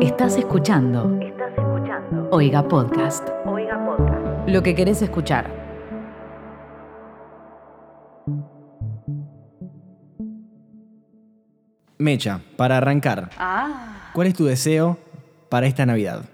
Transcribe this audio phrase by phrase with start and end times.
[0.00, 3.28] Estás escuchando Estás escuchando Oiga Podcast.
[3.46, 4.48] Oiga Podcast.
[4.48, 5.50] Lo que querés escuchar.
[11.98, 14.10] Mecha, para arrancar, Ah.
[14.14, 14.98] ¿cuál es tu deseo
[15.50, 16.24] para esta Navidad?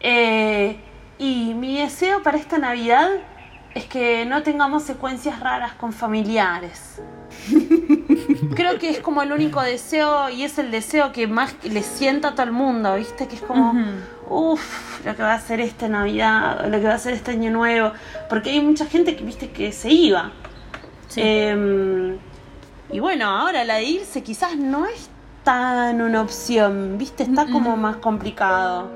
[0.00, 0.76] Eh,
[1.18, 3.08] y mi deseo para esta Navidad
[3.74, 7.00] es que no tengamos secuencias raras con familiares.
[8.54, 12.28] Creo que es como el único deseo y es el deseo que más le sienta
[12.28, 13.26] a todo el mundo, ¿viste?
[13.26, 13.74] Que es como,
[14.28, 17.50] uff, lo que va a ser esta Navidad, lo que va a ser este año
[17.50, 17.92] nuevo.
[18.28, 20.32] Porque hay mucha gente que, viste, que se iba.
[21.16, 22.16] Em,
[22.90, 25.10] y bueno, ahora la de irse quizás no es
[25.44, 27.24] tan una opción, ¿viste?
[27.24, 28.90] Está como más complicado.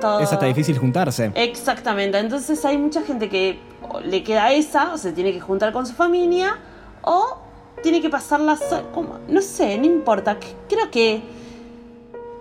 [0.00, 0.20] Todo.
[0.20, 1.32] Es hasta difícil juntarse.
[1.34, 3.58] Exactamente, entonces hay mucha gente que
[4.04, 6.56] le queda esa, o se tiene que juntar con su familia,
[7.02, 7.47] o
[7.82, 8.82] tiene que pasarla sola.
[8.92, 10.36] como- No sé, no importa.
[10.68, 11.22] Creo que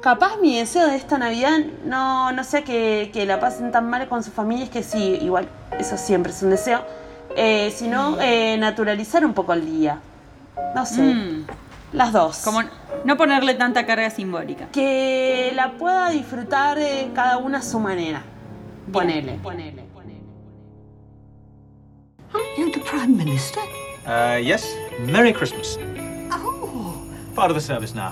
[0.01, 4.07] capaz mi deseo de esta Navidad no, no sea que, que la pasen tan mal
[4.07, 5.47] con su familia, es que sí, igual,
[5.79, 6.81] eso siempre es un deseo,
[7.35, 9.99] eh, sino eh, naturalizar un poco el día.
[10.75, 11.45] No sé, Mm,
[11.93, 12.39] las dos.
[12.39, 12.61] como
[13.03, 14.67] no ponerle tanta carga simbólica.
[14.71, 18.23] que la pueda disfrutar eh, cada una a su manera.
[18.91, 19.85] Ponele, ponele.
[22.57, 23.63] The Prime Minister?
[24.07, 24.73] Uh, yes.
[25.05, 25.77] Merry Christmas.
[26.31, 26.95] Oh.
[27.35, 28.09] Part of the service now.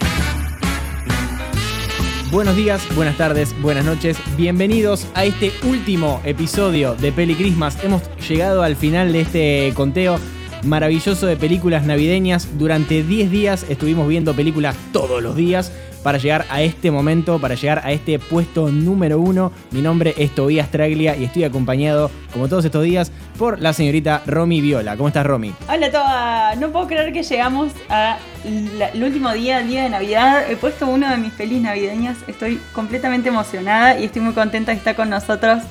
[2.31, 4.17] Buenos días, buenas tardes, buenas noches.
[4.35, 7.81] Bienvenidos a este último episodio de Peli Christmas.
[7.81, 10.19] Hemos llegado al final de este conteo
[10.63, 12.57] maravilloso de películas navideñas.
[12.57, 15.71] Durante 10 días estuvimos viendo películas todos los días
[16.05, 19.51] para llegar a este momento, para llegar a este puesto número uno.
[19.71, 24.21] Mi nombre es Tobías Traglia y estoy acompañado, como todos estos días, por la señorita
[24.27, 24.97] Romy Viola.
[24.97, 25.55] ¿Cómo estás, Romy?
[25.67, 30.47] Hola toda, no puedo creer que llegamos al último día, el día de Navidad.
[30.47, 34.77] He puesto uno de mis pelis navideñas, estoy completamente emocionada y estoy muy contenta de
[34.77, 35.63] estar con nosotros.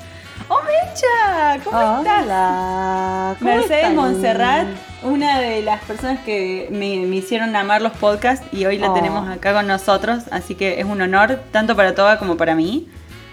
[0.49, 1.63] ¡Oh, Mecha!
[1.63, 2.25] ¿Cómo estás?
[2.25, 3.95] Hola, ¿cómo Mercedes están?
[3.95, 4.67] Montserrat,
[5.05, 8.95] una de las personas que me, me hicieron amar los podcasts y hoy la Oh.
[8.95, 12.89] tenemos acá con nosotros, así que es un honor tanto para Toba como para mí.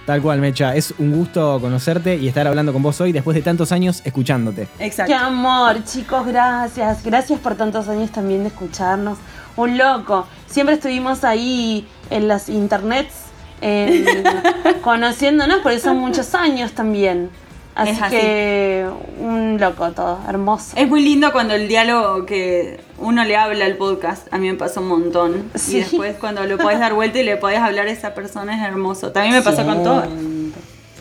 [0.05, 0.75] Tal cual, Mecha.
[0.75, 4.67] Es un gusto conocerte y estar hablando con vos hoy después de tantos años escuchándote.
[4.79, 5.11] Exacto.
[5.11, 7.03] Qué amor, chicos, gracias.
[7.03, 9.19] Gracias por tantos años también de escucharnos.
[9.55, 10.25] Un loco.
[10.47, 13.13] Siempre estuvimos ahí en las internets
[14.81, 17.29] conociéndonos, porque son muchos años también.
[17.73, 18.15] Así, Es así.
[18.17, 18.85] que
[19.19, 20.75] un loco todo, hermoso.
[20.75, 24.55] Es muy lindo cuando el diálogo que uno le habla al podcast, a mí me
[24.57, 25.49] pasó un montón.
[25.55, 25.77] Sí.
[25.77, 28.63] Y después cuando lo podés dar vuelta y le podés hablar a esa persona es
[28.67, 29.11] hermoso.
[29.11, 30.03] También me pasó con todo.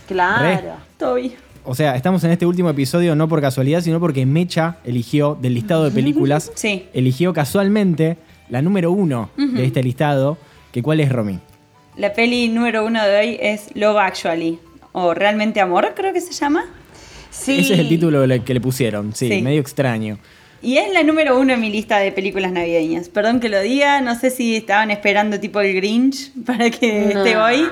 [0.06, 0.74] Claro.
[0.96, 1.34] Toby.
[1.64, 5.54] O sea, estamos en este último episodio no por casualidad, sino porque Mecha eligió del
[5.54, 6.88] listado de películas, Sí.
[6.94, 8.16] eligió casualmente
[8.48, 10.38] la número uno de este listado,
[10.72, 11.38] que cuál es Romy.
[11.96, 14.58] La peli número uno de hoy es Love Actually.
[14.92, 16.64] O Realmente Amor, creo que se llama.
[17.30, 17.60] Sí.
[17.60, 19.42] Ese es el título que le pusieron, sí, Sí.
[19.42, 20.18] medio extraño.
[20.62, 23.08] Y es la número uno en mi lista de películas navideñas.
[23.08, 27.20] Perdón que lo diga, no sé si estaban esperando tipo el Grinch para que No.
[27.24, 27.66] esté hoy.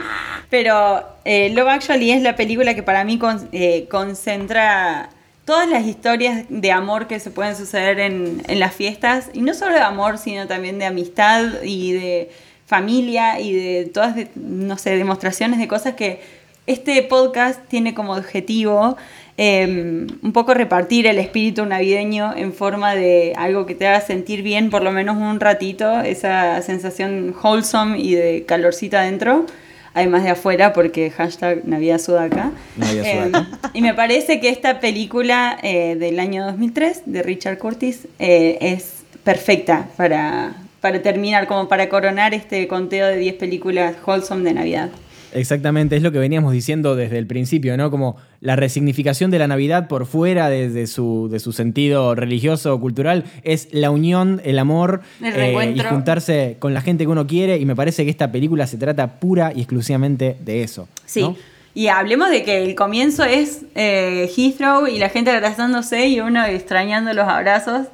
[0.48, 5.10] Pero eh, Love Actually es la película que para mí con- eh, concentra
[5.44, 9.30] todas las historias de amor que se pueden suceder en, en las fiestas.
[9.34, 12.30] Y no solo de amor, sino también de amistad y de
[12.66, 16.20] familia y de todas, de- no sé, demostraciones de cosas que
[16.68, 18.96] este podcast tiene como objetivo
[19.36, 24.42] eh, un poco repartir el espíritu navideño en forma de algo que te haga sentir
[24.42, 29.46] bien por lo menos un ratito, esa sensación wholesome y de calorcita adentro,
[29.94, 32.50] además de afuera porque hashtag Navidad Sudaca.
[32.76, 33.48] Navidad Eh, Sudaca.
[33.74, 39.04] y me parece que esta película eh, del año 2003 de Richard Curtis eh, es
[39.24, 44.90] perfecta para, para terminar, como para coronar este conteo de 10 películas wholesome de Navidad.
[45.33, 47.91] Exactamente, es lo que veníamos diciendo desde el principio, ¿no?
[47.91, 52.75] Como la resignificación de la Navidad por fuera de, de su, de su sentido religioso
[52.75, 57.09] o cultural es la unión, el amor El eh, y juntarse con la gente que
[57.09, 60.89] uno quiere y me parece que esta película se trata pura y exclusivamente de eso.
[61.04, 61.22] Sí.
[61.22, 61.36] ¿no?
[61.74, 66.45] Y hablemos de que el comienzo es eh, Heathrow y la gente abrazándose y uno
[66.45, 67.86] extrañando los abrazos.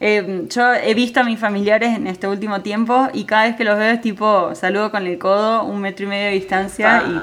[0.00, 3.64] Eh, yo he visto a mis familiares en este último tiempo y cada vez que
[3.64, 7.04] los veo es tipo saludo con el codo, un metro y medio de distancia Ah.
[7.08, 7.20] y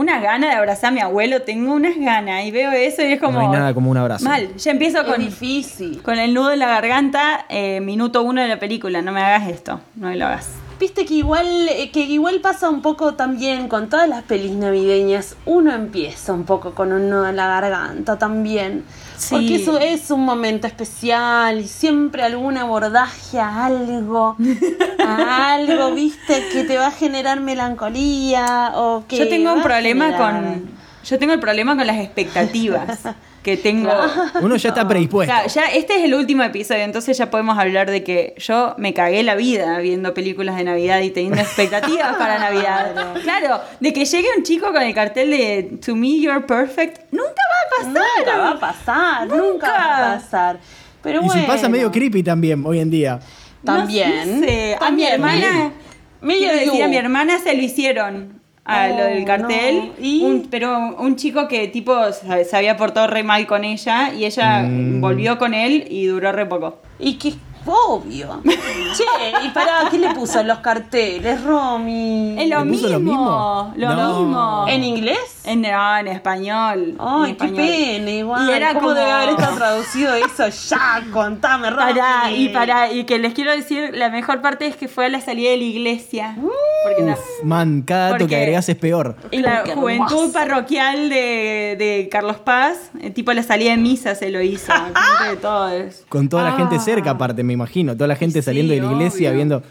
[0.00, 3.20] unas ganas de abrazar a mi abuelo, tengo unas ganas y veo eso y es
[3.20, 3.38] como...
[3.42, 4.24] No hay nada como un abrazo.
[4.24, 6.00] Mal, ya empiezo Es con, difícil.
[6.02, 9.48] con el nudo en la garganta, eh, minuto uno de la película, no me hagas
[9.50, 10.48] esto, no me lo hagas.
[10.78, 15.36] Viste que igual, eh, que igual pasa un poco también con todas las pelis navideñas.
[15.44, 18.84] Uno empieza un poco con un nudo en la garganta también.
[19.20, 19.34] Sí.
[19.34, 24.34] Porque eso es un momento especial y siempre algún abordaje a algo,
[24.98, 30.06] a algo, viste, que te va a generar melancolía o que Yo tengo un problema
[30.06, 30.70] generar- con.
[31.04, 32.98] Yo tengo el problema con las expectativas
[33.42, 33.90] que tengo.
[34.42, 35.32] Uno ya está predispuesto.
[35.32, 38.92] Claro, ya este es el último episodio, entonces ya podemos hablar de que yo me
[38.94, 43.14] cagué la vida viendo películas de Navidad y teniendo expectativas para Navidad.
[43.22, 47.30] Claro, de que llegue un chico con el cartel de To Me You're Perfect, nunca
[47.30, 48.18] va a pasar.
[48.18, 49.68] Nunca va a pasar, nunca, Nunca.
[49.68, 50.60] va a pasar.
[51.02, 53.20] Pero y bueno, si pasa medio creepy también hoy en día.
[53.64, 54.40] También.
[54.40, 55.72] No sé, a mi hermana,
[56.20, 58.39] quiero decir, a mi hermana se lo hicieron
[58.72, 60.04] a Oh, lo del cartel, no.
[60.04, 60.22] ¿Y?
[60.24, 64.62] un- pero un chico que tipo se había portado re mal con ella y ella
[64.62, 65.00] Mm.
[65.00, 66.78] volvió con él y duró re poco.
[66.98, 67.34] Y que
[67.72, 68.40] obvio.
[68.44, 69.04] che,
[69.46, 72.36] y pará, ¿qué le puso en los carteles, Romy?
[72.38, 73.72] Es lo ¿Le puso mismo, lo mismo?
[73.76, 74.20] lo No.
[74.20, 74.64] mismo.
[74.68, 75.18] ¿En inglés?
[75.44, 76.94] En, no, en español.
[76.98, 77.56] Ay, en qué español.
[77.56, 78.48] pena, igual.
[78.48, 80.48] Y era ¿Cómo como- debe haber estado traducido eso?
[80.48, 81.92] Ya, contame, Romy.
[81.94, 85.08] Pará, y pará, y que les quiero decir, la mejor parte es que fue a
[85.08, 86.36] la salida de la iglesia.
[86.82, 89.16] Porque la, man, cada dato que agregas es peor.
[89.32, 94.30] la Qué juventud parroquial de, de Carlos Paz, eh, tipo la salida de misa se
[94.30, 96.04] lo hizo, enfrente de todos.
[96.08, 96.80] Con toda la gente Ah.
[96.80, 97.59] cerca, aparte, me imagino.
[97.94, 99.36] Toda la gente Sí, saliendo de la iglesia obvio.
[99.36, 99.62] viendo.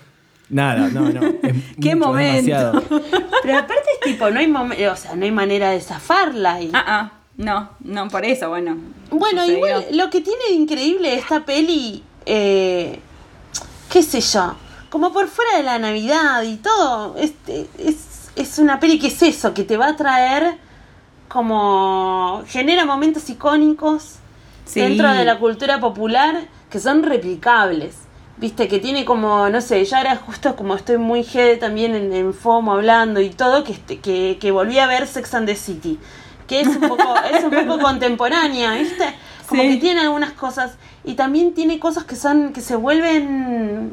[0.50, 1.22] Nada, no, no.
[1.28, 2.48] es Qué mucho, momento.
[2.52, 2.84] demasiado.
[3.44, 4.52] Pero aparte es tipo, no hay
[4.86, 6.62] o sea, no hay manera de zafarla.
[6.62, 6.72] Y...
[6.74, 8.78] Ah, ah, no, no, por eso, bueno.
[9.12, 9.58] Bueno, sucedió.
[9.58, 13.00] igual lo que tiene de increíble esta peli, eh,
[13.92, 14.56] qué sé yo,
[14.90, 19.22] como por fuera de la Navidad y todo, este, es, es una peli que es
[19.22, 20.58] eso, que te va a traer
[21.28, 24.16] como genera momentos icónicos
[24.66, 24.82] Sí.
[24.82, 27.96] dentro de la cultura popular que son replicables.
[28.38, 32.14] Viste, que tiene como, no sé, ya ahora justo como estoy muy head también en,
[32.14, 35.56] en FOMO hablando y todo, que, este- que, que volví a ver Sex and the
[35.56, 36.00] City,
[36.48, 39.14] que es un poco, es un poco contemporánea, ¿viste?
[39.48, 39.70] Como Sí.
[39.70, 43.92] que tiene algunas cosas y también tiene cosas que son, que se vuelven,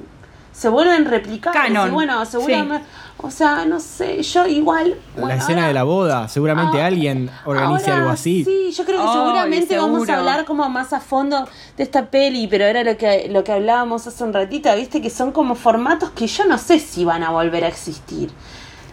[0.52, 1.62] se vuelven replicables.
[1.62, 1.88] Canon.
[1.88, 2.84] Y bueno, seguramente,
[3.26, 4.96] o sea, no sé, yo igual...
[5.16, 8.44] la escena ahora- de la boda, seguramente Ahora- alguien organice ahora algo así.
[8.44, 11.46] Sí, yo creo que seguramente vamos a hablar como más a fondo
[11.76, 15.10] de esta peli, pero era lo que, lo que hablábamos hace un ratito, viste que
[15.10, 18.30] son como formatos que yo no sé si van a volver a existir.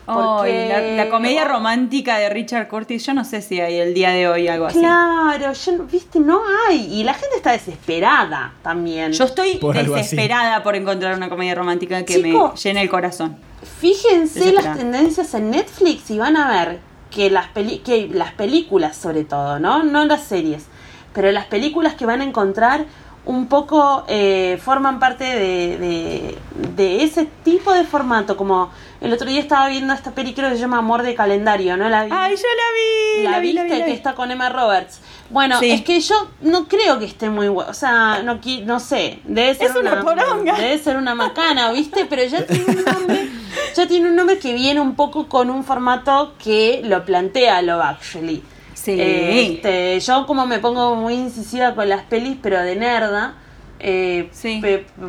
[0.05, 4.27] La, la comedia romántica de Richard Curtis, yo no sé si hay el día de
[4.27, 4.79] hoy algo así.
[4.79, 6.93] Claro, yo, no- viste, no hay.
[6.93, 9.13] Y la gente está desesperada también.
[9.13, 12.49] Yo estoy Por desesperada por encontrar una comedia romántica que Chico.
[12.53, 13.37] me llene el corazón.
[13.79, 16.79] Fíjense las tendencias en Netflix y van a ver
[17.09, 19.83] que las, peli que las películas sobre todo, ¿no?
[19.83, 20.65] No las series,
[21.13, 22.85] pero las películas que van a encontrar
[23.25, 26.37] un poco eh, forman parte de, de,
[26.75, 30.61] de ese tipo de formato, como el otro día estaba viendo esta película que se
[30.61, 31.87] llama Amor de Calendario, ¿no?
[31.89, 32.11] La vi.
[32.13, 33.23] Ay, yo la vi.
[33.23, 34.99] la, La, vi, viste la vi, la que está con Emma Roberts.
[35.29, 35.71] Bueno, Sí.
[35.71, 37.69] es que yo no creo que esté muy bueno.
[37.71, 39.19] O sea, no, no sé.
[39.23, 40.55] Debe ser Es una poronga.
[40.55, 42.05] Debe ser una macana, ¿viste?
[42.05, 43.29] Pero ya tiene un nombre.
[43.75, 47.81] ya tiene un nombre que viene un poco con un formato que lo plantea Love
[47.83, 48.43] Actually.
[48.83, 48.97] Sí.
[48.99, 53.35] Este, yo como me pongo muy incisiva con las pelis, pero de nerda.
[53.79, 54.61] eh, Sí.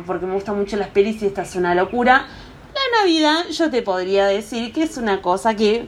[0.05, 2.25] porque me gustan mucho las pelis y esta es una locura.
[2.73, 5.87] La Navidad, yo te podría decir que es una cosa que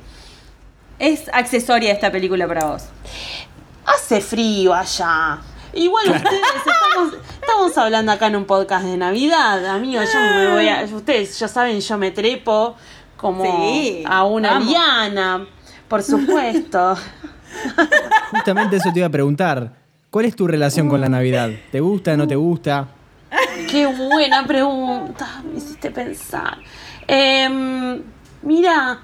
[1.00, 2.86] Es accesoria esta película para vos.
[3.86, 5.40] Hace frío allá.
[5.74, 10.10] Igual ustedes, estamos, estamos hablando acá en un podcast de Navidad, amigos.
[10.12, 10.83] Yo me voy a.
[10.86, 12.76] Ustedes ya saben, yo me trepo
[13.16, 14.68] como Sí, a una vamos.
[14.69, 15.45] liana,
[15.88, 16.97] por supuesto.
[18.31, 19.71] Justamente eso te iba a preguntar.
[20.09, 21.49] ¿Cuál es tu relación con la Navidad?
[21.71, 22.87] ¿Te gusta, no te gusta?
[23.69, 26.57] Qué buena pregunta, me hiciste pensar.
[27.07, 28.02] Em,
[28.42, 28.99] mira,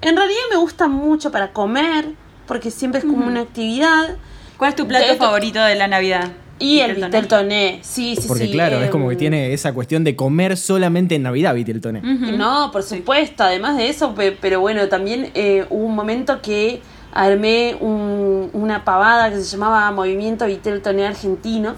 [0.00, 2.06] en realidad me gusta mucho para comer,
[2.46, 4.16] porque siempre es como una actividad.
[4.58, 6.32] ¿Cuál es tu plato De favorito de la Navidad?
[6.58, 7.16] Y el Viteltoné.
[7.22, 8.52] vitel toné, sí, sí, Porque sí.
[8.52, 11.98] claro, es em, como que tiene esa cuestión de comer solamente en Navidad, Viteltoné.
[12.00, 12.36] Ujú.
[12.36, 16.80] No, por supuesto, además de eso, pe- pero bueno, también eh, hubo un momento que
[17.12, 21.74] armé un- una pavada que se llamaba Movimiento Vitel Toné Argentino.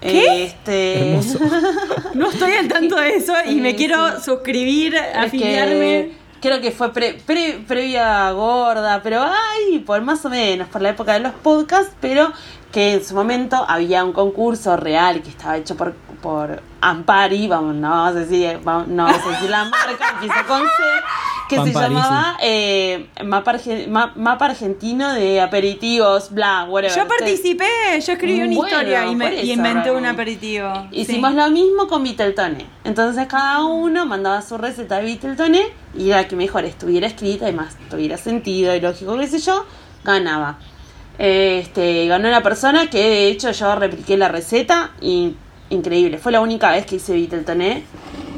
[0.00, 0.44] ¿Qué?
[0.44, 1.38] Este, Hermoso.
[2.14, 4.24] No estoy al tanto de eso y Sí, me quiero sí.
[4.24, 6.12] suscribir, es que afiliarme.
[6.40, 10.88] creo que fue pre- pre- previa gorda, pero ay, por más o menos, por la
[10.90, 12.32] época de los podcasts, pero
[12.72, 17.74] que en su momento había un concurso real que estaba hecho por, por Ampari, vamos,
[17.74, 20.68] no vamos a decir, vamos- no vamos a decir la marca, empieza con C,
[21.50, 26.96] que se llamaba eh, mapa, Arge- Ma- mapa argentino de aperitivos, bla, whatever.
[26.96, 27.66] Yo participé,
[28.04, 30.72] yo escribí una Bueno, historia y, me- y inventé un aperitivo.
[30.92, 31.36] Hicimos Sí.
[31.36, 32.66] lo mismo con Viteltoné.
[32.84, 35.62] Entonces cada uno mandaba su receta de Viteltoné
[35.94, 39.66] y la que mejor estuviera escrita y más tuviera sentido y lógico, qué sé yo,
[40.04, 40.58] ganaba.
[41.24, 45.36] Este, ganó una persona que de hecho yo repliqué la receta y
[45.70, 46.18] increíble.
[46.18, 47.84] Fue la única vez que hice Viteltoné.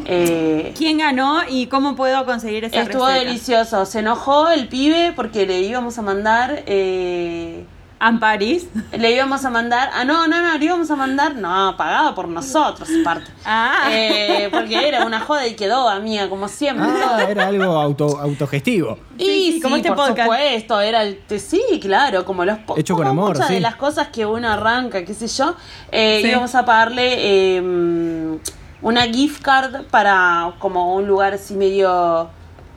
[0.05, 3.25] Eh, ¿Quién ganó y cómo puedo conseguir esa estuvo receta?
[3.25, 3.87] delicioso.
[3.87, 6.63] Se enojó el pibe porque le íbamos a mandar...
[6.67, 7.65] Eh,
[7.99, 8.67] Amparis.
[8.93, 9.91] le íbamos a mandar...
[9.95, 11.35] Ah, no, no, no, le íbamos a mandar...
[11.37, 13.31] No, pagado por nosotros, aparte.
[13.45, 13.89] Ah.
[13.91, 16.87] Eh, porque era una joda y quedó, amiga, como siempre.
[16.87, 18.99] Ah, era algo auto, autogestivo.
[19.17, 20.23] y sí, sí, como este por podcast.
[20.23, 23.55] supuesto, era el, te- sí, claro, como los po- Hecho con amor, muchas sí.
[23.55, 25.55] de las cosas que uno arranca, qué sé yo,
[25.91, 26.29] eh, Sí.
[26.29, 27.15] íbamos a pagarle
[27.59, 28.39] eh,
[28.83, 32.29] una gift card para como un lugar así medio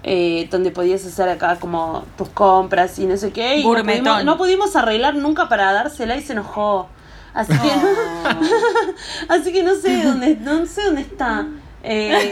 [0.09, 3.57] eh, donde podías hacer acá como tus compras y no sé qué.
[3.57, 6.87] Y no pudimos, no pudimos arreglar nunca para dársela y se enojó.
[7.33, 7.69] Así que,
[9.29, 11.45] así que no sé dónde, no sé dónde está
[11.83, 12.31] eh,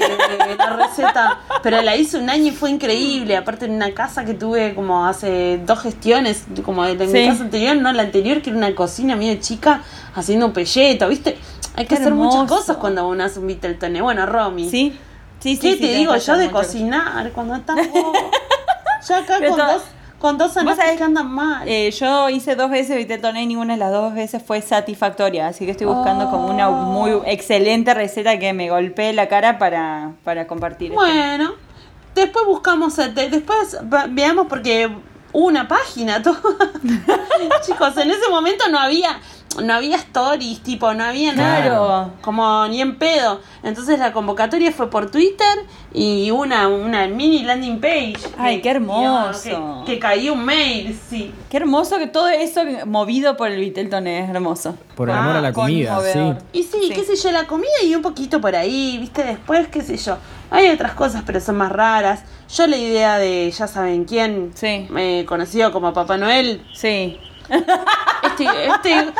[0.58, 3.36] la receta, pero la hice un año y fue increíble.
[3.38, 7.13] Aparte en una casa que tuve como hace dos gestiones, como de Sí.
[7.13, 9.82] mi casa anterior, no la anterior, que era una cocina medio chica,
[10.15, 11.38] haciendo un pelleto, ¿viste?
[11.75, 14.01] Hay que Qué hacer muchas cosas cuando uno hace un Viteltoné.
[14.01, 14.70] Bueno, Romy.
[14.70, 14.98] Sí,
[15.50, 15.62] sí, sí.
[15.62, 18.18] ¿Qué sí, te tenés digo yo de cocinar cuando estás vos?
[19.08, 19.84] Yo acá Pero con dos,
[20.20, 20.54] con dos
[20.98, 21.68] que andan mal.
[21.68, 25.66] Eh, yo hice dos veces Viteltoné y ninguna de las dos veces fue satisfactoria, así
[25.66, 30.48] que estoy buscando como una muy excelente receta que me golpee la cara para, para
[30.48, 30.92] compartir.
[30.92, 31.04] esto.
[31.04, 31.52] Bueno,
[32.16, 33.78] después buscamos, eh, de- después
[34.10, 34.90] veamos porque
[35.34, 36.38] una página, todo.
[37.66, 39.20] Chicos, en ese momento no había,
[39.62, 41.62] no había stories, tipo, no había nada.
[41.63, 42.12] Claro.
[42.21, 43.41] Como ni en pedo.
[43.63, 45.47] Entonces la convocatoria fue por Twitter
[45.93, 48.17] y una, una mini landing page.
[48.38, 49.83] Ay, que- qué hermoso.
[49.85, 51.33] Que, que caía un mail, sí.
[51.50, 54.75] Qué hermoso que todo eso movido por el Viteltoné es hermoso.
[54.95, 56.33] Por el amor a la comida, sí.
[56.53, 56.89] Y sí, Sí.
[56.93, 60.17] qué sé yo, la comida y un poquito por ahí, viste, después, qué sé yo.
[60.51, 62.24] Hay otras cosas, pero son más raras.
[62.55, 64.88] Yo la idea de, ya saben quién, Sí.
[64.95, 67.17] eh, conocido como Papá Noel, Sí.
[68.24, 69.12] este, este,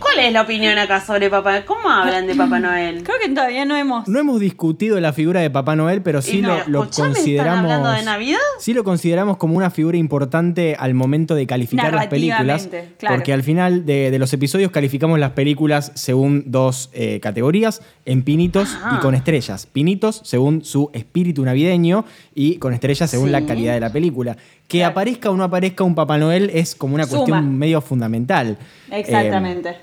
[0.00, 3.02] ¿cuál es la opinión acá sobre Papá ¿Cómo hablan de Papá Noel?
[3.04, 4.08] Creo que todavía no hemos.
[4.08, 7.12] No hemos discutido la figura de Papá Noel, pero sí no, lo, lo escuchame, ¿están
[7.14, 7.58] consideramos.
[7.70, 8.38] hablando de Navidad?
[8.58, 12.68] Sí lo consideramos como una figura importante al momento de calificar las películas.
[12.98, 13.16] Claro.
[13.16, 18.22] Porque al final de, de los episodios calificamos las películas según dos eh, categorías, en
[18.22, 18.96] pinitos Ajá.
[18.96, 19.66] y con estrellas.
[19.66, 22.04] Pinitos según su espíritu navideño
[22.34, 23.32] y con estrellas según Sí.
[23.32, 24.36] la calidad de la película.
[24.66, 27.18] Que aparezca o no aparezca un Papá Noel es como una Suma.
[27.18, 28.56] cuestión medio fundamental.
[28.90, 29.68] Exactamente.
[29.70, 29.76] Eh,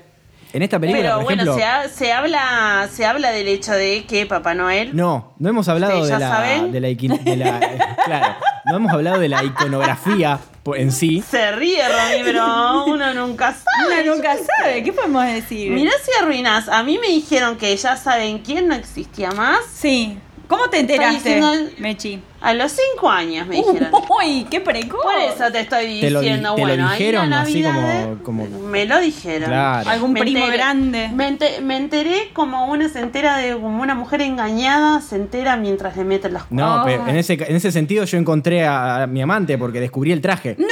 [0.52, 1.58] en esta película, Pero por bueno, ejemplo.
[1.60, 4.94] se, ha- se habla se habla del hecho de que Papá Noel...
[4.96, 6.72] No, no hemos hablado ¿Ustedes de ya la, saben?
[6.72, 8.34] de la, iqui- de la- eh, claro,
[8.66, 10.38] no hemos hablado de la iconografía
[10.76, 11.22] en sí.
[11.28, 14.02] Se ríe, Romy, pero uno nunca sabe.
[14.02, 15.70] Uno nunca sabe, ¿qué podemos decir?
[15.72, 16.68] Mirá si arruinas.
[16.68, 19.58] A mí me dijeron que ya saben quién no existía más.
[19.72, 20.18] Sí.
[20.48, 21.40] ¿Cómo te enteraste,
[21.78, 22.22] Mechi?
[22.40, 23.90] A los cinco años me dijeron.
[24.18, 25.02] Uy, qué precoz.
[25.02, 27.62] Por eso te estoy ¿Te lo di- diciendo, te lo bueno, ahí dijeron la así
[27.62, 29.50] como- como- Me lo dijeron.
[29.50, 29.90] Claro.
[29.90, 31.10] Algún Me primo enteré- grande.
[31.14, 35.56] Me, ente- me enteré como una se entera de como una mujer engañada se entera
[35.58, 36.82] mientras le meten las No, Ah.
[36.86, 40.22] pero en ese, en ese sentido yo encontré a, a mi amante porque descubrí el
[40.22, 40.56] traje.
[40.58, 40.66] ¡No!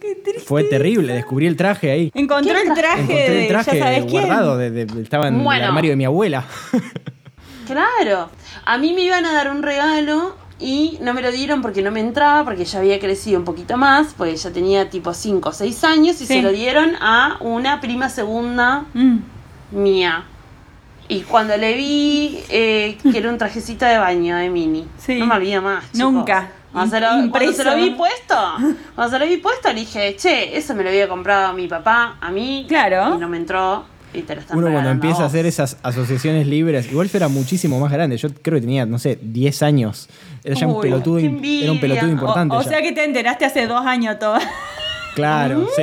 [0.00, 0.40] ¡Qué triste!
[0.46, 2.10] Fue terrible, descubrí el traje ahí.
[2.14, 4.10] Encontró ¿Qué el traje, Encontré de el traje ya sabes quién.
[4.26, 5.60] guardado, de- de- estaba en Bueno.
[5.60, 6.44] el armario de mi abuela.
[7.72, 8.30] Claro.
[8.64, 11.90] A mí me iban a dar un regalo y no me lo dieron porque no
[11.90, 15.52] me entraba, porque ya había crecido un poquito más, porque ya tenía tipo 5 o
[15.52, 16.34] 6 años y Sí.
[16.34, 19.18] se lo dieron a una prima segunda Mm.
[19.72, 20.24] mía.
[21.08, 25.18] Y cuando le vi eh, que era un trajecito de baño de Mini, Sí.
[25.18, 25.84] no me olvido más.
[25.92, 25.98] chicos.
[26.12, 26.48] Nunca.
[26.72, 28.34] Cuando se, lo, cuando se lo vi puesto,
[28.94, 31.68] cuando se lo vi puesto, le dije, che, eso me lo había comprado a mi
[31.68, 32.64] papá, a mí.
[32.66, 33.14] Claro.
[33.14, 36.46] Y no me entró y te lo están Uno cuando empieza a hacer esas asociaciones
[36.46, 40.08] libres, igual yo era muchísimo más grande, yo creo que tenía, no sé, 10 años.
[40.44, 42.54] Era ya un pelotudo, era un pelotudo importante.
[42.54, 44.38] O, sea que te enteraste hace dos años todo.
[45.14, 45.82] Claro, sí.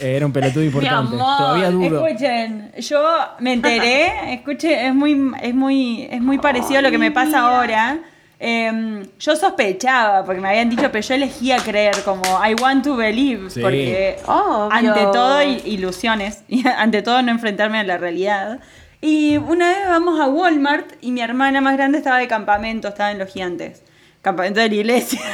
[0.00, 1.14] Era un pelotudo importante.
[1.14, 2.04] amor, Todavía dudo.
[2.04, 3.00] Escuchen, yo
[3.38, 7.38] me enteré, escuche, es muy, es muy, es muy parecido a lo que me pasa
[7.38, 8.00] ahora.
[8.46, 12.94] Em, yo sospechaba, porque me habían dicho, pero yo elegía creer como I want to
[12.94, 13.60] believe, Sí.
[13.62, 14.68] porque Obvio.
[14.70, 18.58] ante todo ilusiones, y ante todo no enfrentarme a la realidad.
[19.00, 23.12] Y una vez vamos a Walmart y mi hermana más grande estaba de campamento, estaba
[23.12, 23.82] en los gigantes,
[24.20, 25.20] campamento de la iglesia.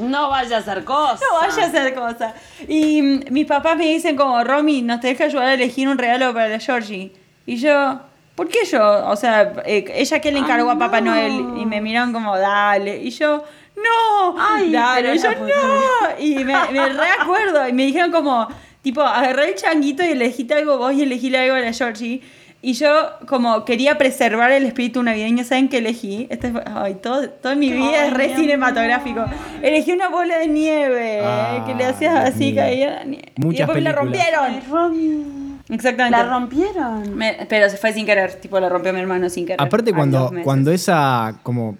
[0.00, 1.20] No vaya a hacer cosas.
[1.20, 2.34] No vaya a hacer cosas.
[2.66, 5.98] Y mm, mis papás me dicen como, Romy, nos te deja ayudar a elegir un
[5.98, 7.12] regalo para la Georgie.
[7.46, 8.00] Y yo,
[8.34, 9.06] ¿por qué yo?
[9.08, 11.10] O sea, eh, ella que le encargó Ay, a Papá no.
[11.12, 13.02] Noel y me miraron como, dale.
[13.02, 13.44] Y yo,
[13.76, 15.14] no, Ay, dale.
[15.14, 16.20] Y yo, la no.
[16.20, 17.68] Y me, me reacuerdo.
[17.68, 18.48] Y me dijeron como,
[18.82, 22.22] tipo, agarré el changuito y elegiste algo vos y elegíle algo a la Georgie.
[22.62, 26.26] Y yo, como quería preservar el espíritu navideño, ¿saben qué elegí?
[26.30, 29.22] Este fue- ay, todo, toda mi vida es re cinematográfico.
[29.60, 33.32] Elegí una bola de nieve Ah, que le hacías así, caía la nieve.
[33.36, 34.26] y después me la películas.
[34.32, 34.70] Ay, rompieron.
[34.70, 35.43] Romy.
[35.68, 36.18] Exactamente.
[36.18, 37.14] La rompieron.
[37.16, 39.60] Me- pero se fue sin querer, tipo la rompió mi hermano sin querer.
[39.62, 41.76] Aparte cuando, cuando esa, como,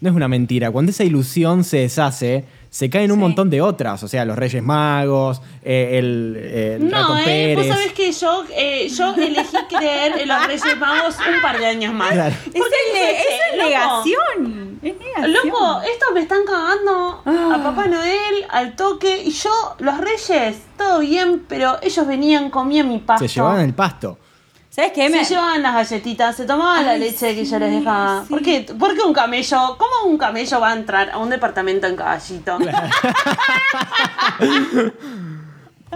[0.00, 3.20] no es una mentira, cuando esa ilusión se deshace, se caen un Sí.
[3.20, 7.24] montón de otras, o sea, los Reyes Magos, eh, el, eh, el No, Ratón eh,
[7.26, 7.56] Pérez.
[7.58, 11.66] vos sabés que yo, eh, yo elegí creer en los Reyes Magos un par de
[11.66, 12.12] años más.
[12.12, 12.34] Claro.
[12.46, 14.80] Es, esa es loco, negación.
[14.82, 15.32] Es negación.
[15.50, 17.56] Loco, estos me están cagando Ah.
[17.56, 22.88] a Papá Noel al toque y yo, los Reyes, todo bien, pero ellos venían, comían
[22.88, 23.28] mi pasto.
[23.28, 24.16] Se llevaban el pasto.
[24.74, 25.08] ¿Sabes qué?
[25.10, 28.22] Se Me- llevaban las galletitas, se tomaban la leche que yo les dejaba.
[28.22, 28.30] sí.
[28.30, 29.76] ¿Por, qué, ¿Por qué un camello?
[29.76, 32.56] ¿Cómo un camello va a entrar a un departamento en caballito?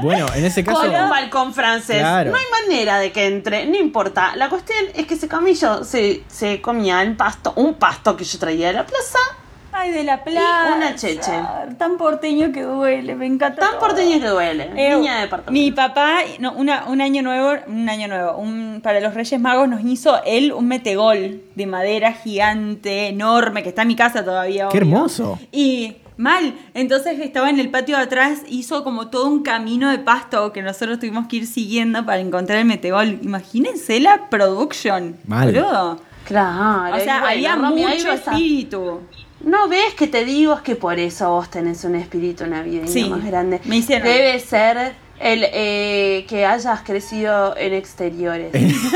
[0.03, 0.83] Bueno, en ese caso...
[0.83, 2.01] Con un balcón francés.
[2.01, 2.31] Claro.
[2.31, 4.37] No hay manera de que entre, no importa.
[4.37, 8.39] La cuestión es que ese camello se, se comía el pasto, un pasto que yo
[8.39, 9.19] traía de la plaza,
[9.79, 10.75] Ay, de la playa.
[10.77, 11.33] una cheche.
[11.77, 13.61] Tan porteño que duele, me encanta.
[13.61, 13.81] tan todo.
[13.81, 14.71] porteño que duele.
[14.75, 15.53] Eh, Niña de departamento.
[15.53, 19.69] Mi papá, no, una- un año nuevo, un año nuevo, un- para los Reyes Magos
[19.69, 24.69] nos hizo él un metegol de madera gigante, enorme, que está en mi casa todavía.
[24.69, 24.89] ¡Qué obvio.
[24.95, 25.39] hermoso!
[25.53, 29.99] Y mal, entonces estaba en el patio de atrás, hizo como todo un camino de
[29.99, 33.19] pasto que nosotros tuvimos que ir siguiendo para encontrar el metegol.
[33.23, 35.53] Imagínense la production, Mal.
[35.53, 36.01] boludo.
[36.25, 36.97] Claro.
[36.97, 39.01] O sea, bueno, había mucho espíritu.
[39.41, 43.05] No ves que te digo, es que por eso vos tenés un espíritu navideño Sí,
[43.09, 43.61] más grande.
[43.65, 44.07] me hicieron.
[44.09, 48.53] Debe ser el eh, que hayas crecido en exteriores.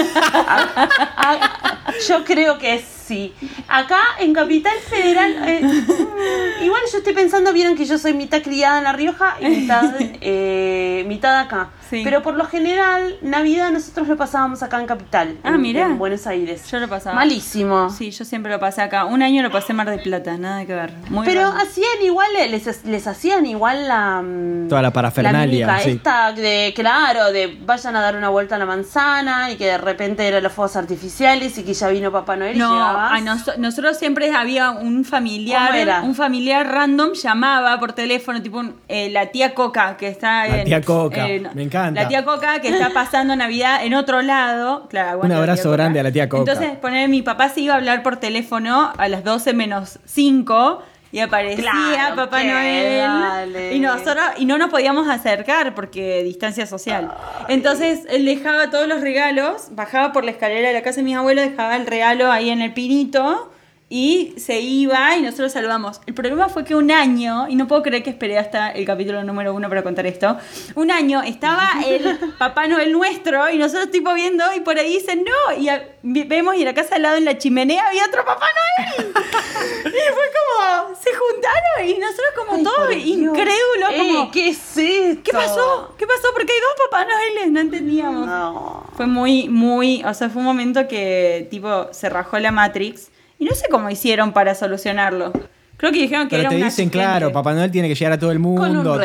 [0.53, 2.75] Ah, ah, yo creo que
[3.11, 3.35] sí.
[3.69, 5.61] Acá en Capital Federal, eh,
[6.62, 9.95] igual yo estoy pensando, vieron que yo soy mitad criada en La Rioja y mitad,
[10.21, 11.71] eh, mitad acá.
[11.88, 12.02] Sí.
[12.05, 15.87] Pero por lo general, Navidad nosotros lo pasábamos acá en Capital, Ah, en, mirá.
[15.87, 16.71] en Buenos Aires.
[16.71, 17.17] Yo lo pasaba.
[17.17, 17.90] Malísimo.
[17.90, 19.07] Sí, yo siempre lo pasé acá.
[19.07, 20.93] Un año lo pasé en Mar del Plata, nada que ver.
[21.09, 21.57] Muy Pero raro.
[21.59, 24.23] hacían igual, les, les hacían igual la.
[24.23, 25.90] mm, Toda la parafernalia, La sí.
[25.90, 29.79] esta de, claro, de vayan a dar una vuelta a la manzana y que de
[29.79, 33.00] repente eran los fuegos artificiales y que ya vino Papá Noel y No, llegabas.
[33.09, 38.75] A nos- nosotros siempre había un familiar, un familiar random llamaba por teléfono, tipo un-
[38.89, 42.02] eh, la tía Coca que está La en- tía Coca, me encanta.
[42.02, 44.86] La tía Coca que está pasando Navidad en otro lado.
[44.89, 46.50] Claro, Un abrazo grande a la tía Coca.
[46.52, 50.82] Entonces, poner mi papá se iba a hablar por teléfono a las 12 menos 5
[51.13, 53.75] y aparecía Claro, Papá Noel dale.
[53.75, 57.13] y nosotros y no nos podíamos acercar porque distancia social.
[57.49, 61.17] Entonces él dejaba todos los regalos, bajaba por la escalera de la casa de mis
[61.17, 63.51] abuelos, dejaba el regalo ahí en el pinito
[63.93, 66.00] y se iba y nosotros saludamos.
[66.07, 69.25] El problema fue que un año, y no puedo creer que esperé hasta el capítulo
[69.25, 70.39] número uno para contar esto,
[70.76, 75.25] un año estaba el Papá Noel nuestro y nosotros tipo viendo y por ahí dicen
[75.25, 78.25] no, y a- vemos y en la casa al lado en la chimenea había otro
[78.25, 78.47] Papá
[78.87, 79.09] Noel.
[79.87, 85.21] y fue como, se juntaron y nosotros como Ay, todos incrédulos, como, ¿Qué es esto?
[85.25, 85.95] ¿qué pasó?
[85.99, 86.29] ¿Qué pasó?
[86.33, 88.25] Porque hay dos Papá Noeles, no entendíamos.
[88.29, 88.85] No.
[88.97, 93.45] Fue muy, muy, o sea, fue un momento que tipo se rajó la Matrix y
[93.47, 95.33] no sé cómo hicieron para solucionarlo.
[95.76, 96.99] Creo que dijeron que Pero era te un dicen, asistente.
[96.99, 99.00] claro, Papá Noel tiene que llegar a todo el mundo, un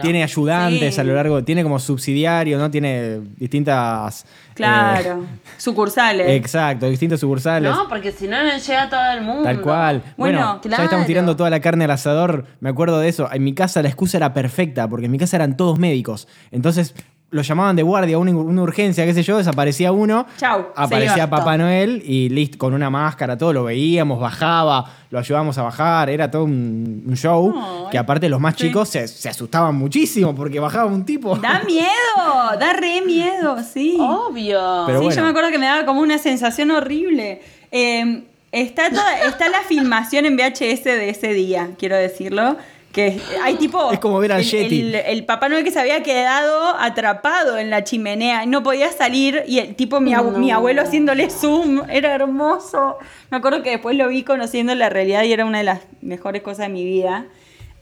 [0.00, 1.00] tiene, ayudantes Sí.
[1.00, 2.70] a lo largo, tiene como subsidiario, ¿no?
[2.70, 4.24] Tiene distintas...
[4.54, 5.26] Claro,
[5.56, 6.28] sucursales.
[6.28, 7.70] eh, exacto, distintos sucursales.
[7.74, 9.42] No, porque si no, no llega a todo el mundo.
[9.42, 10.02] Tal cual.
[10.16, 10.84] Bueno, Bueno, ya claro.
[10.84, 12.46] estamos tirando toda la carne al asador.
[12.60, 13.28] Me acuerdo de eso.
[13.32, 16.28] En mi casa la excusa era perfecta, porque en mi casa eran todos médicos.
[16.52, 16.94] Entonces
[17.30, 20.26] lo llamaban de guardia, una, una urgencia, qué sé yo, desaparecía uno.
[20.36, 21.28] Chau, Aparecía.
[21.28, 26.08] Papá Noel y listo, con una máscara, todo lo veíamos, bajaba, lo ayudábamos a bajar.
[26.08, 27.52] Era todo un, un show.
[27.90, 28.68] Que aparte los más sí.
[28.68, 31.36] chicos se, se asustaban muchísimo porque bajaba un tipo.
[31.36, 33.96] Da miedo, da re miedo, sí.
[33.98, 34.84] Obvio.
[34.86, 35.16] Pero sí, bueno.
[35.16, 37.42] yo me acuerdo que me daba como una sensación horrible.
[37.72, 42.56] Eh, está, toda, está la filmación en VHS de ese día, quiero decirlo.
[42.96, 43.92] Que hay tipo.
[43.92, 44.80] Es como ver al el, Yeti.
[44.80, 48.90] El, el Papá Noel que se había quedado atrapado en la chimenea y no podía
[48.90, 49.44] salir.
[49.46, 50.38] Y el tipo, mi, abu- No.
[50.38, 51.82] mi abuelo haciéndole zoom.
[51.90, 52.96] Era hermoso.
[53.30, 56.40] Me acuerdo que después lo vi conociendo la realidad y era una de las mejores
[56.42, 57.26] cosas de mi vida.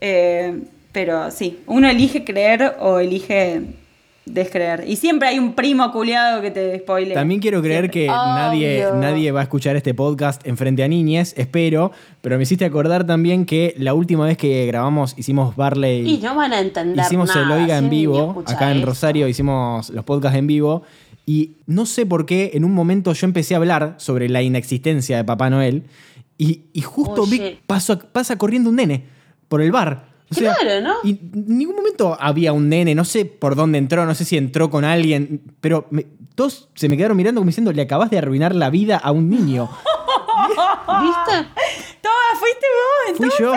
[0.01, 0.59] Eh,
[0.91, 3.61] pero sí, uno elige creer o elige
[4.25, 4.83] descreer.
[4.87, 7.13] Y siempre hay un primo culiado que te spoilea.
[7.13, 11.33] También quiero creer que nadie, nadie va a escuchar este podcast en frente a niñes,
[11.37, 16.17] espero, pero me hiciste acordar también que la última vez que grabamos hicimos Barley Y
[16.17, 18.87] no van a entender hicimos nada, el Oiga en si vivo, acá en esto.
[18.89, 20.81] Rosario hicimos los podcasts en vivo
[21.27, 25.17] Y no sé por qué en un momento yo empecé a hablar sobre la inexistencia
[25.17, 25.83] de Papá Noel
[26.37, 27.59] y, y justo vi Oye.
[27.67, 29.03] paso- pasa corriendo un nene
[29.47, 30.14] por el bar.
[30.35, 30.93] O sea, Claro, ¿no?
[31.03, 34.37] Y en ningún momento había un nene, no sé por dónde entró, no sé si
[34.37, 38.17] entró con alguien, pero me- todos se me quedaron mirando como diciendo, le acabas de
[38.17, 39.69] arruinar la vida a un niño.
[41.01, 41.47] ¿Viste?
[42.45, 43.17] Fuiste vos.
[43.17, 43.39] Fui entonces.
[43.39, 43.53] yo,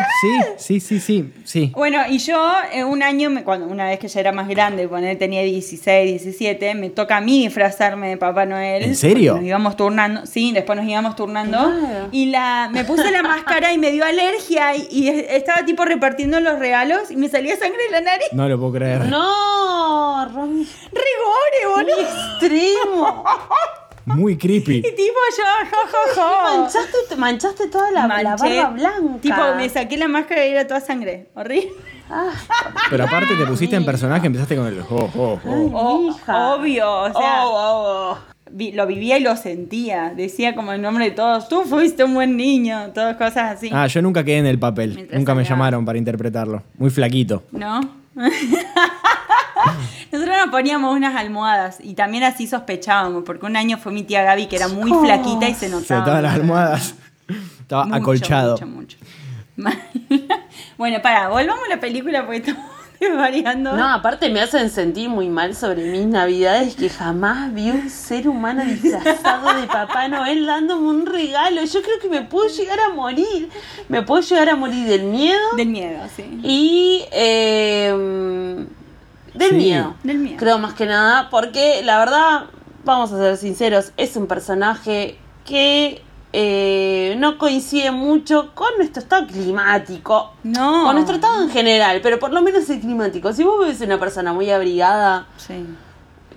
[0.57, 1.73] sí, sí, sí, sí, sí.
[1.75, 4.89] Bueno, y yo eh, un año, me- cuando una vez que ya era más grande,
[4.89, 8.83] cuando él tenía 16, 17, me toca a mí disfrazarme de Papá Noel.
[8.85, 9.35] ¿En serio?
[9.37, 11.59] Nos íbamos turnando, sí, después nos íbamos turnando.
[11.59, 12.09] Claro.
[12.13, 16.41] Y la, me puse la máscara y me dio alergia y, y estaba tipo repartiendo
[16.41, 18.29] los regalos y me salía sangre de la nariz.
[18.33, 19.01] No lo puedo creer.
[19.07, 22.01] No, Romy, Rigore, muy boludo.
[22.01, 23.25] extremo.
[24.15, 24.77] Muy creepy.
[24.79, 26.59] Y tipo yo, jo, jo, jo.
[26.63, 29.21] Manchaste, te manchaste toda la, la barba blanca.
[29.21, 31.29] Tipo, me saqué la máscara y era toda sangre.
[31.35, 31.71] Horrible.
[32.11, 32.31] Ah,
[32.91, 35.51] Pero aparte te pusiste en personaje, empezaste con el jo, jo, jo.
[35.51, 36.55] O- hija.
[36.55, 38.19] obvio, o sea, Oh, oh, oh.
[38.51, 40.15] vi- lo vivía y lo sentía.
[40.17, 43.69] Decía como el nombre de todos, tú fuiste un buen niño, todas cosas así.
[43.75, 44.95] Ah, yo nunca quedé en el papel.
[44.95, 46.63] Mientras nunca me llamaron para interpretarlo.
[46.79, 47.43] Muy flaquito.
[47.53, 47.81] ¿No?
[50.13, 54.23] Nosotros nos poníamos unas almohadas y también así sospechábamos, porque un año fue mi tía
[54.23, 56.01] Gaby que era muy flaquita y se Se notaba.
[56.01, 56.95] estaban las almohadas.
[57.61, 58.53] Estaba Mucho, acolchado.
[58.67, 58.99] mucho, mucho.
[60.79, 62.65] bueno, para, volvamos a la película porque estamos
[63.17, 63.77] variando.
[63.77, 68.29] No, aparte me hacen sentir muy mal sobre mis navidades que jamás vi un ser
[68.29, 71.63] humano disfrazado de Papá Noel dándome un regalo.
[71.65, 73.49] Yo creo que me puedo llegar a morir.
[73.89, 76.41] Me puedo llegar a morir del miedo Del miedo, sí.
[76.43, 77.95] y eh,
[79.35, 79.55] del Sí.
[79.57, 79.95] miedo.
[80.03, 80.37] Del miedo.
[80.39, 82.45] Creo más que nada porque la verdad,
[82.85, 89.27] vamos a ser sinceros, es un personaje que eh, no coincide mucho con nuestro estado
[89.27, 90.33] climático.
[90.45, 90.85] No.
[90.85, 93.33] Con nuestro estado en general, pero por lo menos el climático.
[93.33, 95.65] Si vos ves una persona muy abrigada, Sí.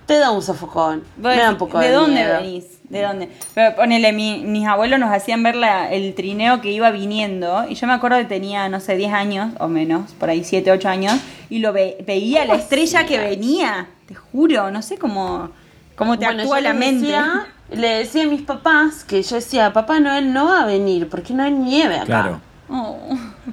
[0.06, 1.02] te da un sofocón.
[1.18, 2.40] Me da un poco ¿De de, dónde miedo.
[2.40, 2.64] venís?
[2.88, 3.30] ¿De dónde?
[3.54, 7.64] Pero ponele, mi- mis abuelos nos hacían ver la- el trineo que iba viniendo.
[7.68, 10.70] Y yo me acuerdo que tenía, no sé, 10 años o menos, por ahí 7,
[10.72, 11.14] 8 años.
[11.48, 13.88] Y lo ve- veía la estrella que venía.
[14.06, 15.50] Te juro, no sé cómo,
[15.96, 17.06] cómo te Bueno, actúa la mente.
[17.06, 21.08] decía- le decía a mis papás que yo decía, Papá Noel no va a venir
[21.08, 22.04] porque no hay nieve acá.
[22.06, 22.40] Claro.
[22.68, 22.96] Oh,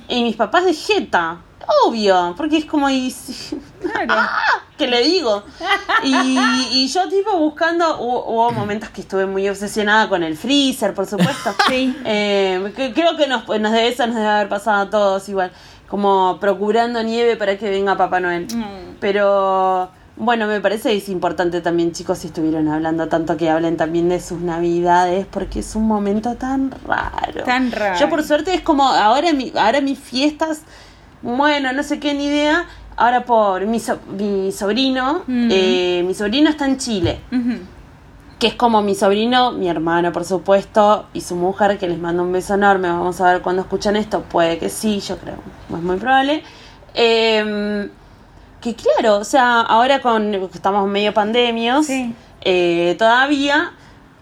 [0.08, 1.38] Y mis papás de jeta.
[1.86, 3.14] Obvio, porque es como y
[3.80, 4.16] claro.
[4.78, 5.44] ¿Qué le digo?
[6.04, 6.38] Y,
[6.72, 11.06] y yo tipo buscando, hubo, hubo momentos que estuve muy obsesionada con el freezer, por
[11.06, 11.52] supuesto.
[11.70, 11.96] Sí.
[12.06, 15.52] Eh, que- creo que nos, nos debe, eso nos debe haber pasado a todos igual,
[15.88, 18.48] como procurando nieve para que venga Papá Noel.
[18.54, 18.98] Mm.
[19.00, 23.78] Pero bueno, me parece que es importante también, chicos, si estuvieron hablando tanto que hablen
[23.78, 27.44] también de sus navidades, porque es un momento tan raro.
[27.46, 27.98] Tan raro.
[28.00, 30.62] Yo por suerte es como ahora, mi, ahora mis fiestas,
[31.22, 32.66] bueno, no sé qué ni idea.
[32.98, 35.50] Ahora por mi, so- mi sobrino, Mm.
[35.52, 37.20] eh, mi sobrino está en Chile
[38.40, 42.24] que es como mi sobrino, mi hermano, por supuesto, y su mujer, que les mando
[42.24, 42.88] un beso enorme.
[42.88, 44.22] Vamos a ver cuando escuchan esto.
[44.22, 45.36] Puede que sí, yo creo,
[45.76, 46.42] es muy probable.
[46.94, 47.90] Eh,
[48.62, 52.14] que claro, o sea, ahora con estamos medio pandemios, Sí.
[52.42, 53.72] eh, todavía,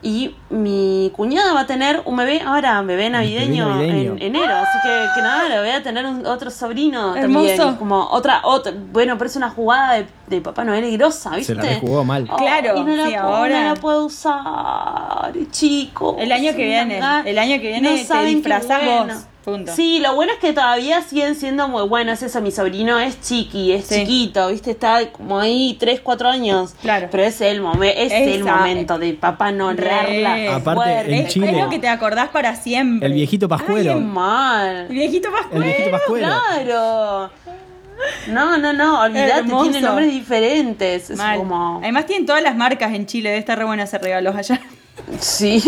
[0.04, 4.12] y mi cuñada va a tener un bebé, ahora bebé navideño, navideño.
[4.14, 7.48] en enero, así que, que nada, voy a tener un- otro sobrino Hermoso.
[7.56, 11.32] también, como otra, otra, bueno, pero es una jugada de, de Papá Noel y grosa,
[11.36, 11.54] ¿viste?
[11.54, 12.28] Se la rejugó mal.
[12.30, 16.16] Oh, Claro, y no la, sí, puedo- ahora- no la puedo usar, chico.
[16.20, 19.14] El año que viene, el año que viene te disfrazás vos,
[19.46, 19.74] punto.
[19.74, 22.22] Sí, lo bueno es que todavía siguen siendo muy buenos.
[22.22, 24.02] Eso, mi sobrino es chiqui, es Sí.
[24.02, 24.72] chiquito, ¿viste?
[24.72, 26.76] Está como ahí 3, 4 años.
[26.82, 27.08] Claro.
[27.10, 29.88] Pero es el, momen- es el momento de papá no Re.
[29.90, 30.56] honrarla.
[30.58, 33.08] Aparte, en Es, Chile- es lo que te acordás para siempre.
[33.08, 33.98] El viejito pascuero.
[34.02, 34.88] mal.
[34.90, 35.64] El viejito El pascuero.
[35.64, 36.28] viejito pascuero.
[36.28, 37.30] Claro.
[38.28, 39.64] No, no, no, olvídate, Hermoso.
[39.72, 41.10] tiene nombres diferentes.
[41.10, 41.38] Es Mal.
[41.40, 41.80] como.
[41.82, 44.60] Además tienen todas las marcas en Chile, debe estar re bueno hacer regalos allá.
[45.20, 45.64] Sí.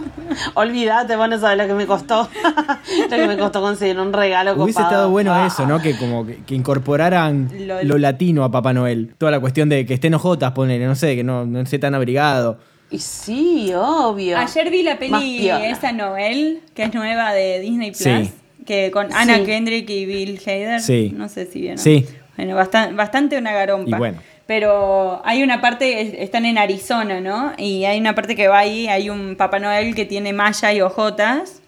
[0.54, 2.28] olvídate, vos no sabés lo que me costó.
[3.10, 4.88] lo que me costó conseguir un regalo Hubiese copado.
[4.94, 5.46] estado bueno Ah.
[5.46, 5.80] eso, ¿no?
[5.80, 9.14] Que como que, que incorporaran Lo- lo latino a Papá Noel.
[9.18, 11.94] Toda la cuestión de que estén ojotas, ponele, no sé, que no, no esté tan
[11.94, 12.58] abrigado.
[12.90, 14.38] Y sí, obvio.
[14.38, 18.32] Ayer vi la peli esa Noel, que es nueva de Disney Plus, Sí.
[18.64, 19.44] Que con Anna Sí.
[19.44, 20.80] Kendrick y Bill Hader.
[20.80, 21.12] Sí.
[21.14, 21.78] No sé si vieron.
[21.78, 22.06] Sí.
[22.36, 23.96] Bueno, bastante, bastante una garompa.
[23.96, 24.20] Y bueno.
[24.46, 27.52] Pero hay una parte, es- están en Arizona, ¿no?
[27.56, 30.80] Y hay una parte que va ahí, hay un Papá Noel que tiene malla y
[30.82, 31.60] ojotas.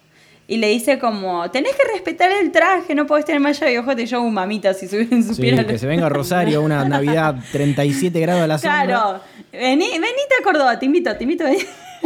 [0.48, 4.02] Y le dice como, tenés que respetar el traje, no podés tener malla y ojotas.
[4.02, 5.62] Y yo, uh, mamita, si su- Sí, supiera...
[5.62, 8.84] lo- que se venga a Rosario, una Navidad 37 grados a la sombra.
[8.84, 9.20] Claro,
[9.52, 11.44] vení, venite a Córdoba, te invito, te invito.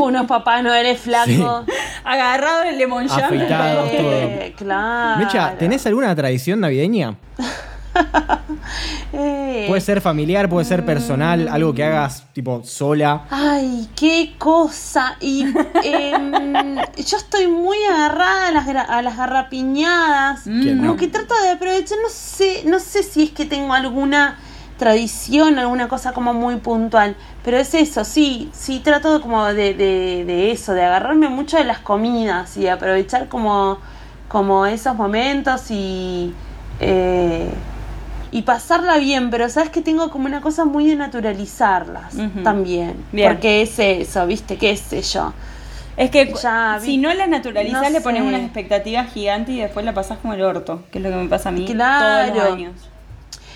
[0.05, 1.65] Unos papás no eres flaco.
[2.05, 3.83] Agarrado el lemon Afeitado.
[3.85, 3.91] todo.
[3.93, 5.19] Eh, claro.
[5.19, 7.17] Mecha, ¿tenés alguna tradición navideña?
[9.13, 13.25] Eh, Puede ser familiar, puede ser personal, algo que hagas tipo sola.
[13.31, 15.17] Ay, qué cosa.
[15.21, 15.43] Y
[15.83, 20.43] em, yo estoy muy agarrada a las, a las garrapiñadas.
[20.45, 20.97] ¿Quién Como no?
[20.97, 24.39] que trato de aprovechar, no sé, no sé si es que tengo alguna
[24.81, 27.15] tradición, alguna cosa como muy puntual.
[27.45, 31.57] Pero es eso, sí, sí trato de como de, de, de eso, de agarrarme mucho
[31.59, 33.79] de las comidas y de aprovechar como,
[34.27, 36.35] como esos momentos y,
[36.81, 37.49] eh,
[38.33, 39.31] y pasarla bien.
[39.31, 43.05] Pero sabes que tengo como una cosa muy de naturalizarlas también.
[43.13, 43.33] Bien.
[43.33, 44.57] Porque es eso, ¿viste?
[44.57, 45.33] ¿Qué sé yo?
[45.97, 49.85] Es que Ya si no la naturalizás, no le pones unas expectativas gigantes y después
[49.85, 52.33] la pasás como el orto, que es lo que me pasa a mí Claro.
[52.33, 52.73] todos los años.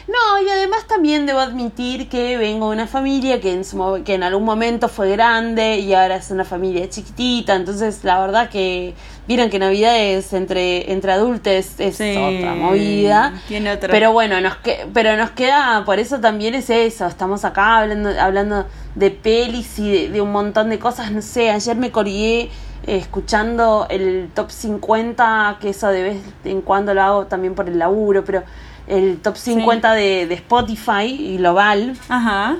[0.06, 4.14] No, y además también debo admitir que vengo de una familia que en, su que
[4.14, 8.92] en algún momento fue grande y ahora es una familia chiquitita, entonces la verdad que
[9.26, 13.32] vieron que Navidades entre, entre adultos es Sí, otra movida.
[13.48, 17.46] tiene otra- Pero bueno, nos que, pero nos queda, por eso también es eso, estamos
[17.46, 21.76] acá hablando, hablando de pelis y de, de un montón de cosas, no sé, ayer
[21.76, 22.50] me colgué eh,
[22.98, 27.78] escuchando el top 50, que eso de vez en cuando lo hago también por el
[27.78, 28.42] laburo, pero
[28.86, 31.96] el top 50 de, de Spotify y global.
[32.08, 32.56] Ajá.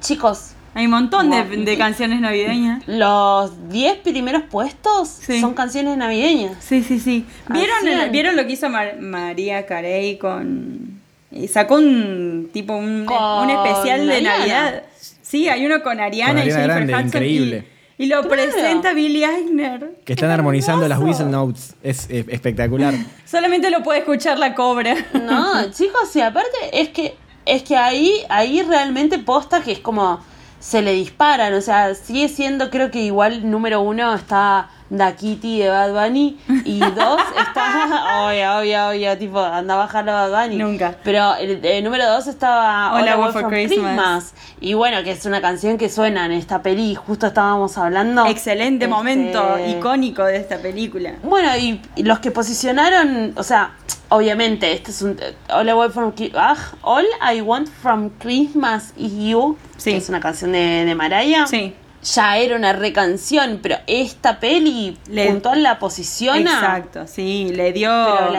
[0.00, 2.82] Chicos, Hay un montón de, de canciones navideñas.
[2.86, 5.40] los 10 primeros puestos Sí.
[5.40, 6.56] son canciones navideñas.
[6.60, 7.24] Sí, sí, sí.
[7.48, 8.10] ¿Vieron, el-.
[8.10, 11.00] ¿vieron lo que hizo Mar- María Carey con...
[11.30, 14.38] y sacó un tipo, un, un especial de Ariana.
[14.38, 14.82] Navidad.
[15.22, 17.06] Sí, hay uno con Ariana, Con y Jennifer Grande, Hudson.
[17.06, 17.64] increíble.
[17.72, 18.28] Y, y lo Claro.
[18.28, 19.98] presenta Billy Eichner.
[20.04, 21.74] Que están Es armonizando las whistle notes.
[21.82, 22.94] Es eh, espectacular.
[23.24, 24.94] Solamente lo puede escuchar la cobra.
[25.14, 27.14] No, chicos, y aparte es que
[27.46, 30.20] es que ahí ahí realmente posta que es como
[30.58, 35.58] se le disparan, o sea, sigue siendo creo que igual número uno está Da Kitty
[35.60, 40.44] de Bad Bunny y dos está obvio, obvio, obvio, tipo anda a bajarlo a Bad
[40.44, 40.56] Bunny.
[40.58, 40.94] Nunca.
[41.02, 44.34] Pero el, el número dos estaba I All for from Christmas.
[44.60, 48.26] Y bueno, que es una canción que suena en esta peli, justo estábamos hablando.
[48.26, 51.14] Excelente Este, momento icónico de esta película.
[51.22, 53.72] bueno, y, y los que posicionaron, o sea,
[54.08, 55.18] obviamente, este es un
[55.50, 59.90] All I Want from, ah, All I Want from Christmas is You, Sí.
[59.92, 61.46] que es una canción de, de Mariah.
[61.46, 61.74] Sí.
[62.14, 66.52] Ya era una recanción, pero esta peli Le- puntual la posiciona.
[66.52, 67.90] Exacto, sí, le dio,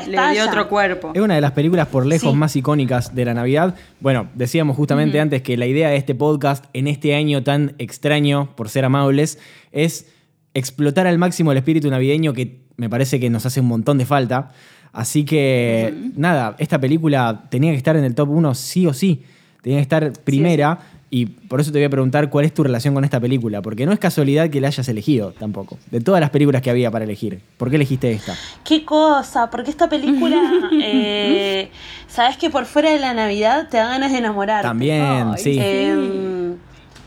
[0.07, 1.11] le dio otro cuerpo.
[1.13, 2.37] Es una de las películas por lejos Sí.
[2.37, 3.75] más icónicas de la Navidad.
[3.99, 8.55] Bueno, decíamos justamente antes que la idea de este podcast en este año tan extraño,
[8.55, 9.37] por ser amables,
[9.71, 10.07] es
[10.53, 14.05] explotar al máximo el espíritu navideño que me parece que nos hace un montón de
[14.05, 14.51] falta.
[14.93, 19.23] Así que, nada, esta película tenía que estar en el top 1 sí o sí.
[19.61, 20.79] Tenía que estar primera.
[21.09, 23.61] Y por eso te voy a preguntar cuál es tu relación con esta película.
[23.61, 25.77] Porque no es casualidad que la hayas elegido tampoco.
[25.89, 27.41] De todas las películas que había para elegir.
[27.57, 28.35] ¿Por qué elegiste esta?
[28.65, 30.41] Qué cosa, porque esta película,
[30.83, 31.71] eh,
[32.07, 34.63] sabes que por fuera de la Navidad te da ganas de enamorar.
[34.63, 35.57] También, sí.
[35.61, 36.55] Eh,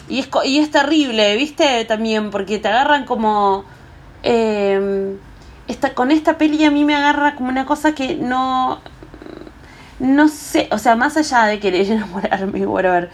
[0.09, 1.85] y, es, y es terrible, ¿viste?
[1.85, 3.65] También, porque te agarran como...
[4.23, 5.15] eh,
[5.69, 8.81] esta, con esta peli a mí me agarra como una cosa que no...
[10.01, 13.11] No sé, o sea, más allá de querer enamorarme, whatever,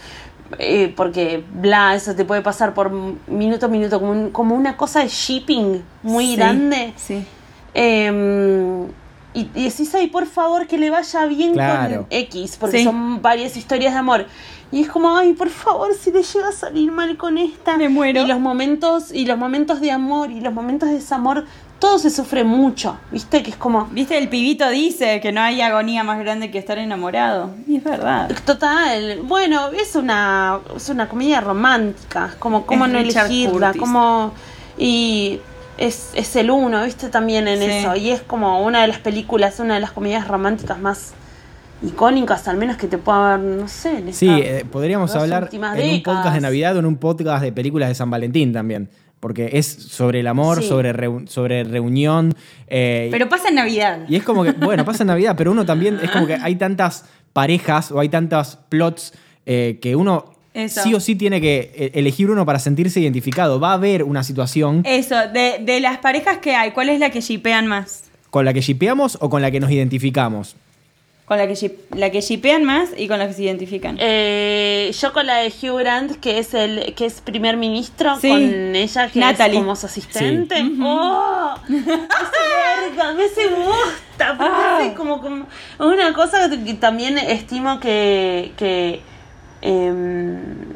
[0.58, 2.90] eh, porque bla, eso te puede pasar por
[3.26, 6.92] minuto a minuto, como, un- como una cosa de shipping muy Sí, grande.
[6.96, 7.24] Sí.
[7.74, 8.86] Eh,
[9.34, 11.96] y, y decís, ay, por favor, que le vaya bien Claro.
[11.96, 12.84] con X, porque Sí.
[12.84, 14.26] son varias historias de amor.
[14.72, 17.76] Y es como, ay, por favor, si le llega a salir mal con esta.
[17.76, 18.22] Me muero.
[18.22, 21.44] Y los momentos, y los momentos de amor, y los momentos de desamor,
[21.78, 23.42] todo se sufre mucho, ¿viste?
[23.42, 24.16] Que es como, ¿Viste?
[24.18, 27.50] El pibito dice que no hay agonía más grande que estar enamorado.
[27.68, 28.30] Y es verdad.
[28.44, 33.80] total, bueno, es una, es una comedia romántica, como cómo Es no Richard elegirla, Curtis.
[33.80, 34.32] como,
[34.78, 35.38] y
[35.78, 37.08] es, es el uno, ¿viste?
[37.10, 37.66] También en Sí.
[37.66, 41.12] eso, y es como una de las películas, una de las comedias románticas más
[41.82, 45.62] icónicas, al menos que te pueda ver, no sé, en Sí, eh, podríamos hablar en
[45.94, 48.88] un podcast de Navidad o en un podcast de películas de San Valentín también.
[49.20, 50.68] Porque es sobre el amor, Sí.
[50.68, 52.34] sobre, reu- sobre reunión.
[52.68, 54.00] eh, Pero pasa en Navidad.
[54.08, 56.56] y es como que, bueno, pasa en Navidad, pero uno también, es como que hay
[56.56, 59.14] tantas parejas o hay tantos plots
[59.46, 60.82] eh, que uno Eso.
[60.82, 63.58] sí o sí tiene que elegir uno para sentirse identificado.
[63.58, 67.10] Va a haber una situación Eso, de, de las parejas que hay, ¿cuál es la
[67.10, 68.04] que shipean más?
[68.30, 70.56] con la que shipeamos o con la que nos identificamos.
[71.26, 73.96] Con la que, ship- la que shipean más y con la que se identifican.
[74.00, 78.28] Eh, yo con la de Hugh Grant, que es el que es primer ministro, Sí.
[78.28, 79.56] con ella que Natalie.
[79.58, 80.54] es como su asistente.
[80.80, 81.54] ¡Oh!
[81.68, 81.90] Me hace
[82.94, 84.78] verga, me hace gusta, Ah.
[84.78, 85.46] hace como, como
[85.80, 89.00] una cosa que también estimo que que
[89.62, 90.75] em,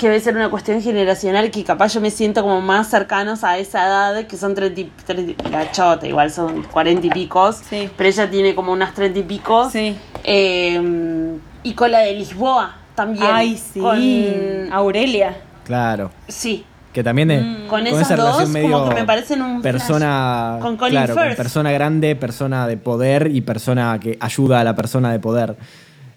[0.00, 3.58] que debe ser una cuestión generacional que capaz yo me siento como más cercanos a
[3.58, 7.56] esa edad, que son 30, y- 30 y- la chota, igual son 40 y picos,
[7.68, 7.90] Sí.
[7.98, 9.72] pero ella tiene como unas 30 y picos.
[9.72, 9.94] Sí.
[10.24, 13.26] Eh, y con la de Lisboa también.
[13.30, 13.78] Ay, sí.
[13.80, 15.36] Con- Aurelia.
[15.64, 16.10] Claro.
[16.28, 16.64] sí.
[16.94, 17.54] Que también es Mm.
[17.68, 20.62] Con con esas esa dos, relación medio como que me parecen un persona flash.
[20.62, 21.36] Con Colin claro, con Firth.
[21.36, 25.56] persona grande, persona de poder y persona que ayuda a la persona de poder.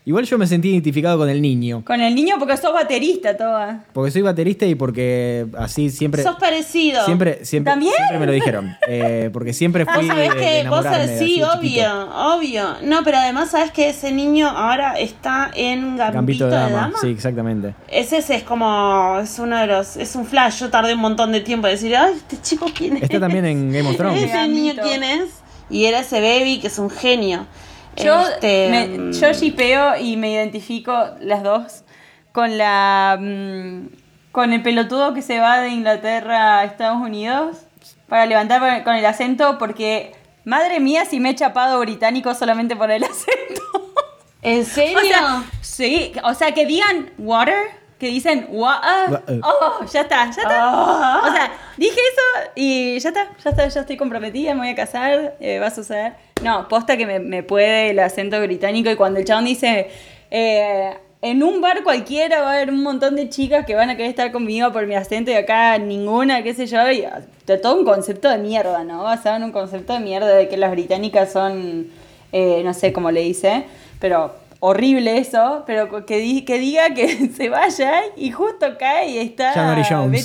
[0.06, 3.86] Igual yo me sentí identificado con el niño, Con el niño porque sos baterista, toda.
[3.94, 7.06] porque soy baterista y porque así siempre Sos parecido.
[7.06, 7.94] siempre siempre ¿También?
[7.96, 11.20] siempre me lo dijeron, Eh, porque siempre Vos fui sabés de que vos enamorarme sabés,
[11.20, 12.36] sí, obvio, chiquito.
[12.36, 12.64] obvio.
[12.84, 16.76] No, pero además sabes que ese niño ahora está en Gambito, Gambito de de dama,
[16.82, 16.98] Dama.
[17.00, 17.74] sí, exactamente.
[17.88, 20.60] Ese, ese es como, es uno de los, es un flash.
[20.60, 23.04] Yo tardé un montón de tiempo en decir, ay, este chico quién es.
[23.04, 24.22] Está también en Game of Thrones.
[24.22, 25.30] Ese niño quién es.
[25.70, 27.46] Y era ese baby que es un genio.
[27.98, 31.84] Yo, Este, me, mm, yo shipeo y me identifico las dos
[32.32, 33.88] con la mm,
[34.32, 37.58] con el pelotudo que se va de Inglaterra a Estados Unidos
[38.08, 42.90] para levantar con el- acento porque madre mía si me he chapado británico solamente por
[42.90, 43.62] el acento.
[44.42, 44.98] ¿En serio?
[44.98, 47.56] O sea, sí, o sea que digan water,
[48.00, 49.12] que dicen water.
[49.12, 49.40] Water.
[49.44, 50.48] Oh, ya está, ya está.
[50.50, 51.22] Ah.
[51.26, 54.76] O sea, dije eso y ya está, ya está, ya estoy comprometida, me voy a
[54.76, 56.16] casar, eh, va a suceder.
[56.44, 59.88] No, posta que me, puede el acento británico y cuando el chabón dice,
[60.30, 63.96] eh, en un bar cualquiera va a haber un montón de chicas que van a
[63.96, 67.22] querer estar conmigo por mi acento y acá ninguna, qué sé yo, y ah,
[67.62, 69.04] todo un concepto de mierda, ¿no?
[69.04, 71.88] Basado en un concepto de mierda de que las británicas son,
[72.34, 73.64] eh, no sé cómo le dice,
[74.02, 79.18] pero horrible eso, pero que, di- que diga que se vaya y justo cae y
[79.18, 79.52] está.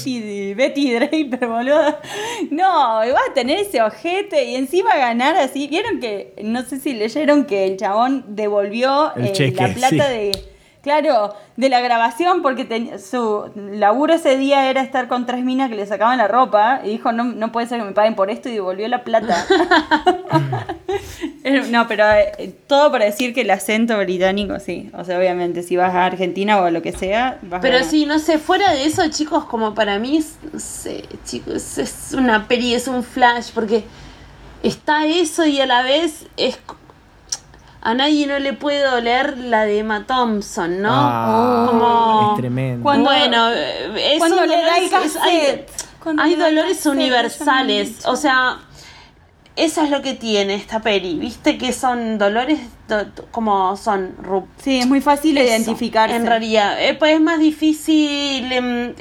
[0.05, 1.97] Betty, Betty Draper, boludo.
[2.53, 5.67] No, y va a tener ese ojete y encima ganar así.
[5.67, 9.89] Vieron que, no sé si leyeron que el chabón devolvió El eh, cheque, la plata
[10.07, 10.13] sí.
[10.13, 10.33] de,
[10.83, 15.69] claro, de la grabación porque ten- su laburo ese día era estar con tres minas
[15.69, 18.31] que le sacaban la ropa y dijo, no, no puede ser que me paguen por
[18.31, 19.45] esto y devolvió la plata.
[21.71, 24.91] No, pero eh, todo para decir que el acento británico, sí.
[24.95, 27.75] O sea, obviamente, si vas a Argentina o a lo que sea, vas a Pero
[27.79, 27.91] ganar.
[27.91, 32.15] sí, no sé, fuera de eso, chicos, como para mí, es- no sé, chicos, es
[32.17, 33.85] una peli, es un flash, porque
[34.63, 36.59] está eso y a la vez es...
[37.81, 40.91] A nadie no le puede doler la de Emma Thompson, ¿no?
[40.93, 42.83] Ah, Como- es tremendo.
[42.83, 45.71] Cuando- bueno, eh, es cuando un le da el es- hay, cassette.
[46.03, 48.59] Cuando hay dolores cassette, universales, o sea,
[49.59, 54.15] eso es lo que tiene esta peli, viste que son dolores do- como son
[54.63, 56.17] Sí, es muy fácil eso, identificarse.
[56.17, 58.51] En realidad, eh, pues es más difícil.
[58.53, 58.95] em,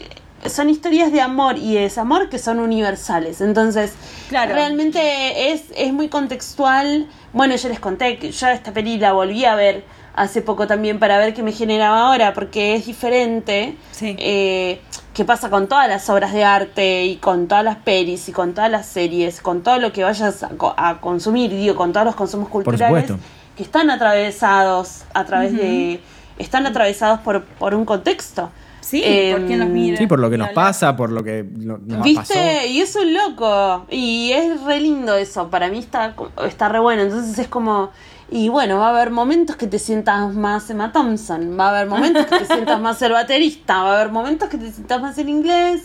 [0.45, 3.41] son historias de amor y de desamor que son universales.
[3.41, 3.93] Entonces,
[4.29, 4.53] Claro.
[4.53, 7.07] realmente es, es muy contextual.
[7.33, 9.83] Bueno, yo les conté que yo esta peli la volví a ver
[10.17, 13.75] hace poco también para ver qué me generaba ahora, porque es diferente.
[13.91, 14.15] Sí.
[14.19, 14.81] Eh,
[15.13, 18.53] qué pasa con todas las obras de arte y con todas las pelis y con
[18.53, 22.05] todas las series, con todo lo que vayas a, co- a consumir, digo, con todos
[22.05, 23.11] los consumos culturales
[23.55, 25.99] que están atravesados a través de
[26.37, 29.97] están atravesados por, por un contexto Sí, Em, ¿por quién los mira?
[29.97, 32.21] Sí, por lo que nos pasa, por lo que no- nos ¿Viste?
[32.35, 32.67] pasó.
[32.69, 33.85] Y eso es loco.
[33.89, 35.49] Y es re lindo eso.
[35.49, 36.13] Para mí está,
[36.47, 37.01] está re bueno.
[37.01, 37.89] Entonces es como.
[38.29, 41.57] Y bueno, va a haber momentos que te sientas más Emma Thompson.
[41.57, 43.83] Va a haber momentos que te sientas más el baterista.
[43.83, 45.83] Va a haber momentos que te sientas más el inglés.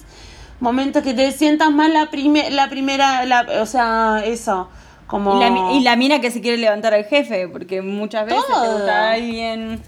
[0.60, 3.24] Momentos que te sientas más la, prime- la primera.
[3.26, 4.68] La, o sea, eso.
[5.06, 5.36] Como.
[5.36, 8.68] Y la, y la mina que se quiere levantar al jefe, porque muchas veces te
[8.72, 9.80] gusta alguien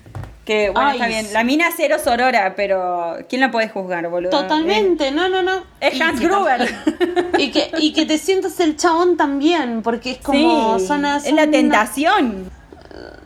[0.45, 1.33] que, bueno, Ay, está bien.
[1.33, 4.31] La mina cero sorora, pero ¿quién la puede juzgar, boludo?
[4.31, 5.63] Totalmente, no, no, no.
[5.81, 6.69] Es Hans Gruber.
[7.39, 10.79] Y que, y que te sientas el chabón también, porque es como.
[10.79, 12.51] Sí, son, es la tentación.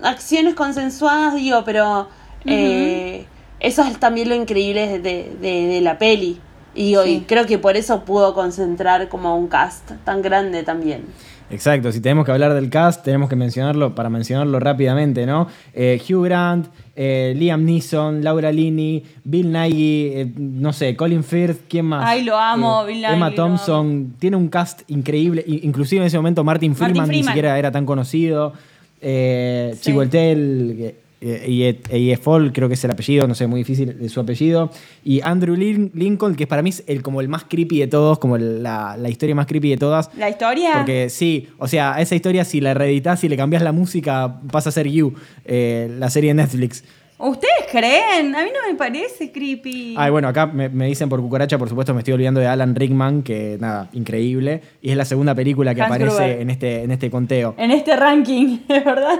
[0.02, 2.08] acciones consensuadas, digo, pero
[2.44, 3.26] eh,
[3.60, 6.40] eso es también lo increíble de, de- de la peli.
[6.74, 7.24] Y, digo, y Sí.
[7.26, 11.04] creo que por eso pudo concentrar como un cast tan grande también.
[11.50, 15.48] Exacto, si tenemos que hablar del cast, tenemos que mencionarlo, para mencionarlo rápidamente, ¿no?
[15.72, 21.62] Eh, Hugh Grant, eh, Liam Neeson, Laura Linney, Bill Nighy, eh, no sé, Colin Firth,
[21.68, 22.04] ¿quién más?
[22.06, 26.44] Ay, lo amo, Bill Nighy, Emma Thompson, tiene un cast increíble, inclusive en ese momento
[26.44, 28.52] Martin Martin Freeman, ni siquiera era tan conocido,
[29.00, 29.78] Sí.
[29.80, 34.70] Chiwetel eh, y Fall, creo que es el apellido, no sé, muy difícil su apellido,
[35.04, 38.18] y Andrew Lin- Lincoln, que para mí es el, como el más creepy de todos,
[38.18, 40.70] como la, la historia más creepy de todas, La historia.
[40.76, 44.68] porque sí, o sea, esa historia si la reeditas, si le cambias la música, pasa
[44.68, 45.12] a ser You,
[45.44, 46.84] eh, la serie de Netflix.
[47.20, 48.32] ¿Ustedes creen?
[48.36, 49.96] A mí no me parece creepy.
[49.98, 52.76] Ay, bueno, acá me, me dicen por cucaracha, por supuesto me estoy olvidando de Alan
[52.76, 54.62] Rickman, que nada, increíble.
[54.80, 56.40] Y es la segunda película que Hans aparece Gruber.
[56.42, 57.56] en este, en este conteo.
[57.58, 59.18] En este ranking, ¿es verdad?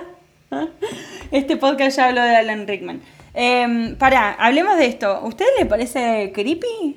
[1.31, 3.01] Este podcast ya habló de Alan Rickman.
[3.35, 5.09] Eh, pará, hablemos de esto.
[5.09, 6.97] ¿A ustedes les parece creepy?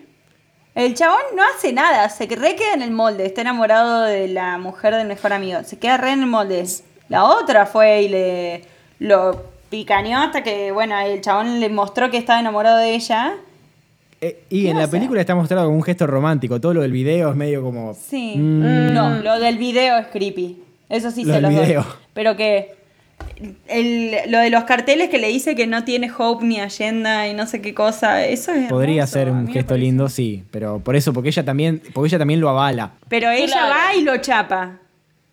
[0.73, 4.57] El chabón no hace nada, se re queda en el molde, está enamorado de la
[4.57, 6.63] mujer del mejor amigo, se queda re en el molde.
[7.09, 8.61] La otra fue y le
[8.99, 13.33] lo picaneó hasta que, bueno, el chabón le mostró que estaba enamorado de ella.
[14.21, 16.61] Eh, y en la película está mostrado como un gesto romántico.
[16.61, 17.93] Todo lo del video es medio como.
[17.93, 18.35] Sí.
[18.37, 18.93] Mm.
[18.93, 20.63] No, lo del video es creepy.
[20.87, 21.65] Eso sí Lo se del lo doy.
[21.65, 21.85] video.
[22.13, 22.75] Pero que
[23.67, 27.33] el- lo de los carteles que le dice que no tiene hope ni agenda y
[27.33, 29.85] no sé qué cosa, eso es Podría hermoso, ser un gesto parece.
[29.85, 30.43] lindo, sí.
[30.51, 32.93] Pero por eso, porque ella también, porque ella también lo avala.
[33.09, 33.69] Pero ella Claro.
[33.69, 34.77] va y lo chapa.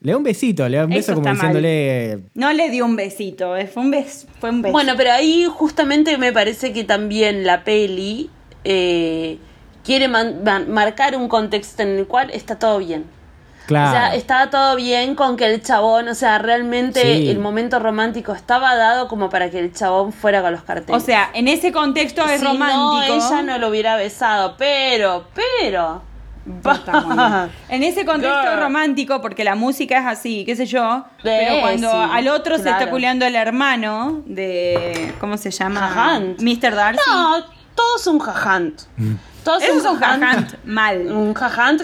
[0.00, 1.34] Le da un besito, le da un beso Eso como mal.
[1.34, 2.20] diciéndole.
[2.34, 4.28] No le dio un besito, eh, fue un beso.
[4.38, 4.72] Fue un beso.
[4.72, 8.30] Bueno, pero ahí justamente me parece que también la peli
[8.64, 9.38] eh,
[9.84, 13.04] quiere man- man- marcar un contexto en el cual está todo bien.
[13.68, 13.90] Claro.
[13.90, 17.28] O sea, estaba todo bien con que el chabón, o sea, realmente Sí.
[17.30, 21.00] el momento romántico estaba dado como para que el chabón fuera con los carteles.
[21.02, 22.78] o sea, en ese contexto es si romántico.
[22.80, 26.02] no, ella no lo hubiera besado, pero, pero...
[26.64, 27.50] Está.
[27.68, 28.58] En ese contexto Girl.
[28.60, 32.70] romántico, porque la música es así, qué sé yo, pero cuando sí, al otro se
[32.70, 35.12] está culeando el hermano de.
[35.20, 35.80] ¿Cómo se llama?
[35.80, 36.40] Jajant.
[36.40, 36.74] Mr.
[36.74, 37.02] Darcy.
[37.06, 37.44] No,
[37.74, 38.80] todos un jajant.
[39.48, 41.10] Todos es un jajant mal.
[41.10, 41.80] Un jajant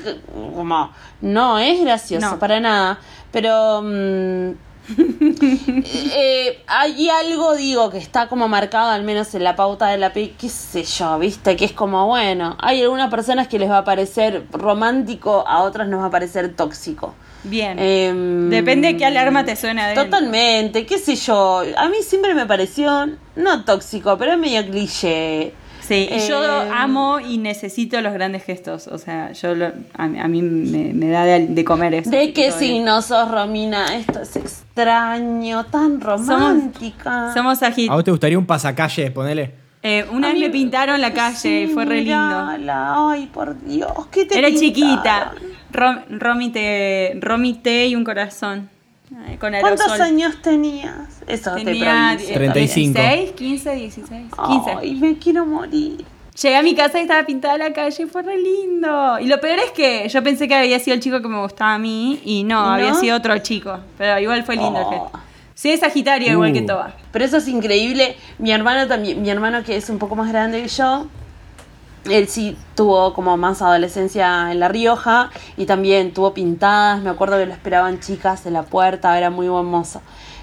[0.55, 0.91] como,
[1.23, 2.39] no es gracioso No.
[2.39, 2.99] para nada,
[3.33, 4.51] pero mm,
[6.15, 10.13] eh, hay algo, digo, que está como marcado al menos en la pauta de la
[10.13, 13.79] peli, qué sé yo, viste, que es como, bueno, hay algunas personas que les va
[13.79, 17.15] a parecer romántico, a otras nos va a parecer tóxico.
[17.45, 17.79] Bien.
[17.79, 21.63] Em, Depende de qué alarma te suena de Totalmente, qué sé yo.
[21.79, 25.55] A mí siempre me pareció, no tóxico, pero es medio cliché.
[25.87, 28.87] Sí, y yo Eh, amo y necesito los grandes gestos.
[28.87, 32.09] O sea, yo lo- a, mí- a mí me, me da de, de comer eso.
[32.11, 33.95] ¿De qué Todo signo sos, Romina?
[33.95, 37.33] Esto es extraño, tan romántica.
[37.35, 37.95] Somos ¿A agitos.
[37.95, 39.11] vos te gustaría un pasacalle?
[39.11, 39.53] Ponele.
[39.83, 42.17] Eh, una A vez mí- me pintaron la calle y fue re lindo.
[42.17, 44.61] mirala, Ay, por Dios, ¿qué te Era pintaron?
[44.75, 45.33] chiquita.
[45.71, 48.71] Rom, Romy, te, Romy té y un corazón.
[49.27, 51.23] Ay, con ¿Cuántos años tenías?
[51.27, 52.35] Eso Tenía provincia.
[52.35, 52.99] 35.
[53.01, 54.71] 16, 15, 16, 15.
[54.81, 56.05] Ay, me quiero morir.
[56.41, 59.21] Llegué a mi casa y estaba pintada la calle y fue re lindo.
[59.21, 61.75] Y lo peor es que yo pensé que había sido el chico que me gustaba
[61.75, 63.79] a mí y no, había sido otro chico.
[63.99, 65.11] Pero igual fue lindo Oh.
[65.55, 66.67] Sí, es Sagitario igual que Uh.
[66.67, 66.97] Toba.
[67.13, 68.17] Pero eso es increíble.
[68.39, 71.07] Mi hermano también, mi hermano que es un poco más grande que yo,
[72.05, 77.01] él sí tuvo como más adolescencia en La Rioja y también tuvo pintadas.
[77.03, 80.01] Me acuerdo que lo esperaban chicas en la puerta, era muy buen mozo.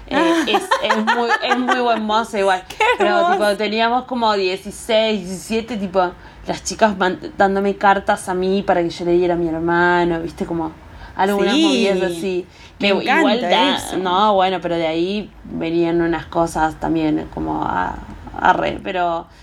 [0.08, 2.64] Eh, es, es muy, es muy buen mozo igual.
[2.98, 6.10] Pero tipo, teníamos como 16, 17, tipo,
[6.46, 6.94] las chicas
[7.38, 10.72] dándome cartas a mí para que yo le diera a mi hermano, viste, como
[11.14, 12.46] algunas Sí, movidas así.
[12.80, 13.96] me Que encanta igual da- eso.
[13.98, 17.94] no, bueno, pero de ahí venían unas cosas también como a,
[18.38, 19.26] a re, pero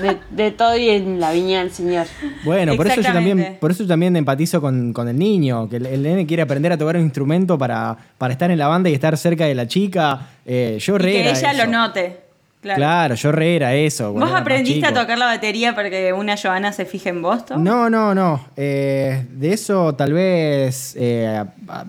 [0.00, 2.06] de, de todo y en la viña del señor.
[2.44, 5.76] Bueno, por eso yo también, por eso yo también empatizo con, con el niño, que
[5.76, 8.88] el, el nene quiere aprender a tocar un instrumento para, para estar en la banda
[8.90, 10.28] y estar cerca de la chica.
[10.46, 11.64] Eh, yo Y re que ella eso.
[11.64, 12.29] lo note.
[12.60, 12.76] Claro.
[12.76, 14.12] Claro, yo re era eso.
[14.12, 17.42] ¿Vos aprendiste a tocar la batería para que una Joana se fije en vos?
[17.56, 18.44] No, no, no.
[18.54, 21.42] Eh, de eso tal vez eh,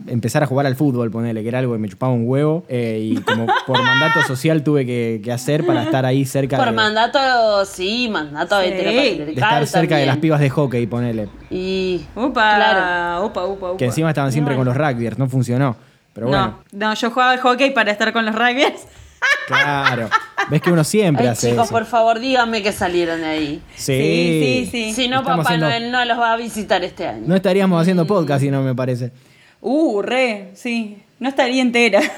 [0.08, 2.64] empezar a jugar al fútbol, ponele, que era algo que me chupaba un huevo.
[2.70, 6.68] eh, y como por mandato social tuve que, que hacer para estar ahí cerca Por
[6.68, 8.70] de, mandato, sí, mandato Sí.
[8.70, 11.28] de estar cerca de las pibas de hockey, ponele.
[11.50, 13.26] Y Upa, Claro.
[13.26, 13.78] upa, upa, upa.
[13.78, 15.76] Que encima estaban siempre con los rugbyers, no funcionó.
[16.14, 18.88] Pero bueno, No, no, yo jugaba al hockey para estar con los rugbyers.
[19.48, 20.10] claro.
[20.50, 21.74] Ves que uno siempre Ay, hace chicos, eso.
[21.74, 23.62] por favor, díganme que salieron de ahí.
[23.76, 24.94] Sí, Sí, sí, sí.
[24.94, 27.24] Si no, Estamos Papá haciendo- Noel no los va a visitar este año.
[27.26, 29.12] No estaríamos haciendo podcast si no me parece.
[29.62, 30.98] Uh, re, sí.
[31.20, 32.02] No estaría entera.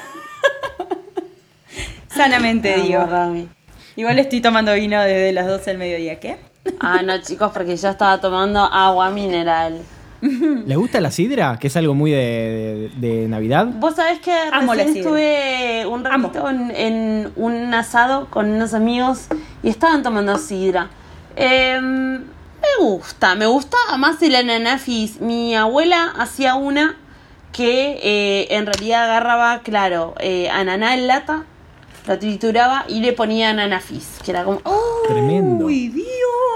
[2.07, 3.05] Sanamente, Vamos, digo.
[3.05, 3.49] Rami.
[3.95, 6.19] Igual estoy tomando vino desde las 12 del mediodía.
[6.19, 6.37] ¿Qué?
[6.79, 9.79] Ah, no, chicos, porque ya estaba tomando agua mineral.
[10.65, 11.57] ¿Les gusta la sidra?
[11.59, 13.67] Que es algo muy de, de- de Navidad.
[13.79, 19.27] Vos sabés que Amo recién estuve un ratito en, en un asado con unos amigos
[19.61, 20.89] y estaban tomando sidra.
[21.35, 25.19] Eh, me gusta, me gusta más el ananafis.
[25.19, 26.95] Mi abuela hacía una
[27.51, 31.43] que eh, en realidad agarraba, claro, eh, ananá en lata,
[32.05, 34.59] lo trituraba y le ponía ananafis, que era como...
[34.65, 35.01] ¡Oh!
[35.07, 35.65] Tremendo.
[35.65, 36.05] ¡Uy, Dios!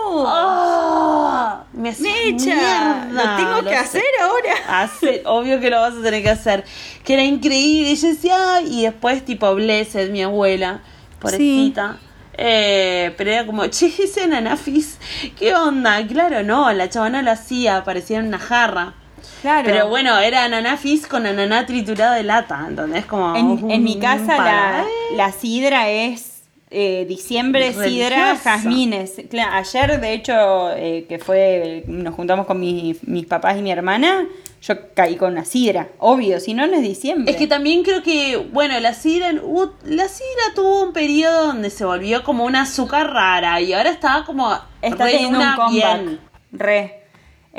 [0.09, 1.59] ¡Oh!
[1.73, 3.75] Me hacía Mecha, mierda, lo tengo que sé.
[3.77, 4.81] hacer ahora.
[4.83, 6.63] Hace, obvio que lo vas a tener que hacer.
[7.03, 7.91] Que era increíble.
[7.91, 10.81] Y yo decía, "Ay", y después, tipo, Blessed, mi abuela,
[11.19, 11.97] pobrecita.
[12.39, 14.97] Eh, pero era como, che, ese ananafis,
[15.37, 16.05] ¿qué onda?
[16.07, 18.93] Claro, no, la chavana lo hacía, parecía una jarra.
[19.41, 19.65] Claro.
[19.65, 23.05] Pero bueno, era ananafis con ananá triturado de lata, ¿entendés?
[23.05, 24.85] Como En, en mi casa la,
[25.15, 29.13] la sidra es eh, diciembre, sidra, jazmines.
[29.51, 34.25] Ayer, de hecho, eh, que fue, nos juntamos con mi- mis papás y mi hermana,
[34.61, 37.31] yo caí con una sidra, obvio, si no, no es diciembre.
[37.31, 41.85] Es que también creo que, bueno, la sidra, la sidra tuvo un periodo donde se
[41.85, 46.01] volvió como un azúcar rara y ahora está como Está teniendo un una comeback.
[46.03, 46.19] bien.
[46.51, 47.03] Re.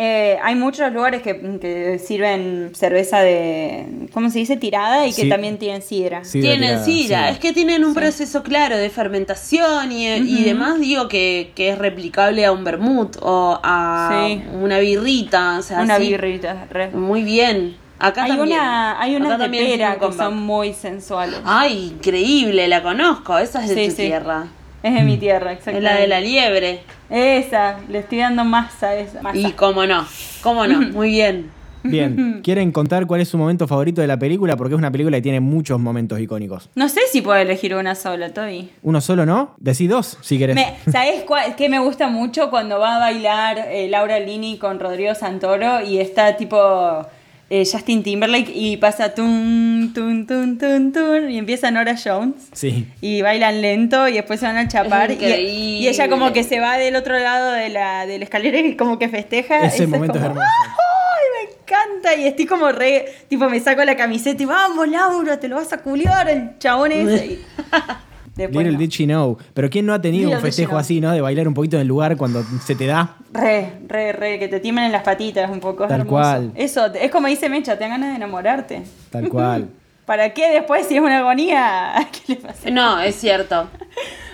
[0.00, 4.56] Eh, hay muchos lugares que, que sirven cerveza de, ¿cómo se dice?
[4.56, 5.28] Tirada y que Sí.
[5.28, 6.22] también tienen sidra.
[6.22, 11.08] Tienen tirada, sidra, es que tienen un proceso claro de fermentación y, y demás, digo
[11.08, 14.40] que, que es replicable a un vermut o a Sí.
[14.52, 16.66] una birrita, o sea, Una birrita.
[16.70, 16.90] Re.
[16.90, 17.76] Muy bien.
[17.98, 18.56] Acá Hay, también.
[18.56, 21.40] una, hay unas de pera que son muy sensuales.
[21.44, 24.02] Ay, increíble, la conozco, esa es de Sí, tu sí.
[24.02, 24.44] tierra.
[24.84, 25.82] Es de mi tierra, Es exactamente.
[25.92, 26.80] la de la liebre.
[27.10, 29.22] Esa, le estoy dando masa a esa.
[29.22, 29.38] Masa.
[29.38, 30.06] Y cómo no,
[30.42, 31.50] cómo no, muy bien.
[31.84, 34.56] Bien, ¿quieren contar cuál es su momento favorito de la película?
[34.56, 36.68] Porque es una película que tiene muchos momentos icónicos.
[36.74, 38.68] No sé si puedo elegir una sola, Toby.
[38.82, 39.54] ¿Uno solo no?
[39.58, 40.56] Decí dos, si querés.
[40.56, 44.80] Me, ¿Sabes cuál- qué me gusta mucho cuando va a bailar eh, Laura Lini con
[44.80, 47.06] Rodrigo Santoro y está tipo
[47.50, 52.48] eh, Justin Timberlake y pasa tun, tun, tun, tun, tun y empieza Nora Jones?
[52.52, 52.86] Sí.
[53.00, 55.12] Y bailan lento y después se van a chapar.
[55.12, 58.76] Y, ella como que se va del otro lado de la, de la escalera y
[58.76, 59.64] como que festeja.
[59.64, 60.46] Ese Eso momento es como, hermoso.
[60.46, 62.14] ¡Ay, me encanta!
[62.20, 65.72] Y estoy como re, tipo me saco la camiseta y vamos Laura, te lo vas
[65.72, 67.38] a culiar el chabón ese.
[68.38, 68.78] Después Little no.
[68.78, 69.36] did she know.
[69.52, 71.12] Pero ¿quién no ha tenido Little un festejo así, no?
[71.12, 73.16] De bailar un poquito en el lugar cuando se te da.
[73.32, 75.86] Re, re, re, que te tiemblen las patitas un poco.
[75.86, 76.08] Tal hermoso.
[76.10, 76.52] cual.
[76.54, 78.82] Eso, es como dice Mecha, te dan ganas de enamorarte.
[79.10, 79.68] Tal cual.
[80.06, 81.92] ¿Para qué después si es una agonía?
[82.26, 82.70] ¿Qué le pasa?
[82.70, 83.68] No, es cierto.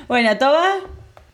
[0.06, 0.62] Bueno, Toba.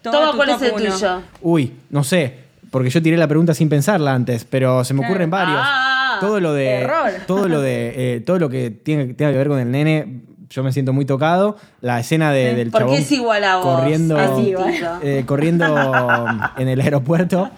[0.01, 0.95] Toma, tu ¿cuál es el uno.
[0.95, 1.23] tuyo?
[1.43, 2.35] Uy, no sé.
[2.71, 5.59] Porque yo tiré la pregunta sin pensarla antes, pero se me ocurren varios.
[5.61, 6.69] Ah, todo lo de.
[6.83, 7.11] error.
[7.27, 8.15] Todo lo de.
[8.17, 10.21] eh, todo lo que tiene, tenga que ver con el nene.
[10.51, 11.57] Yo me siento muy tocado.
[11.81, 13.67] La escena de- del Porque chabón es igual a vos.
[13.67, 14.75] corriendo, igual.
[15.03, 16.27] eh, corriendo
[16.57, 17.51] en el aeropuerto.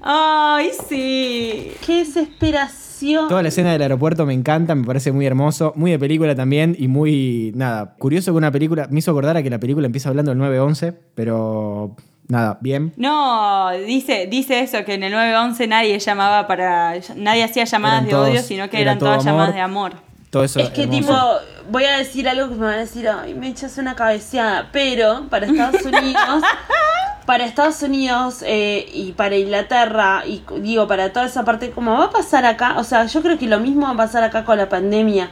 [0.00, 1.72] Ay, sí.
[1.84, 3.28] Qué desesperación.
[3.28, 6.74] Toda la escena del aeropuerto me encanta, me parece muy hermoso, muy de película también
[6.78, 10.08] y muy, nada, curioso que una película, me hizo acordar a que la película empieza
[10.08, 11.96] hablando del 9-11, pero
[12.28, 12.94] nada, bien.
[12.96, 16.94] No, dice, dice eso, que en el 911 nadie llamaba para.
[17.16, 19.26] Nadie hacía llamadas de odio, sino que era eran todas amor.
[19.26, 19.92] llamadas de amor.
[20.34, 20.98] Todo eso Es que hermoso.
[21.00, 21.16] tipo,
[21.70, 25.28] voy a decir algo que me van a decir, ay, me echas una cabeceada, pero
[25.30, 26.42] para Estados Unidos,
[27.24, 32.06] para Estados Unidos eh, y para Inglaterra, y digo, para toda esa parte, como va
[32.06, 34.58] a pasar acá, o sea, yo creo que lo mismo va a pasar acá con
[34.58, 35.30] la pandemia.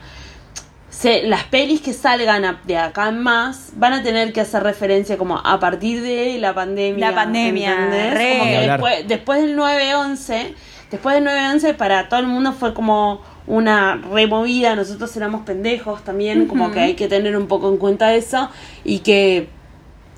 [0.89, 4.63] Se, las pelis que salgan a- de acá en más van a tener que hacer
[4.63, 7.11] referencia como a partir de la pandemia.
[7.11, 7.75] La pandemia,
[8.13, 8.39] re.
[8.39, 10.55] Como que después, después del 9-11,
[10.93, 16.47] después del 9-11 para todo el mundo fue como una removida, nosotros éramos pendejos también,
[16.47, 18.49] como que hay que tener un poco en cuenta eso
[18.85, 19.49] y que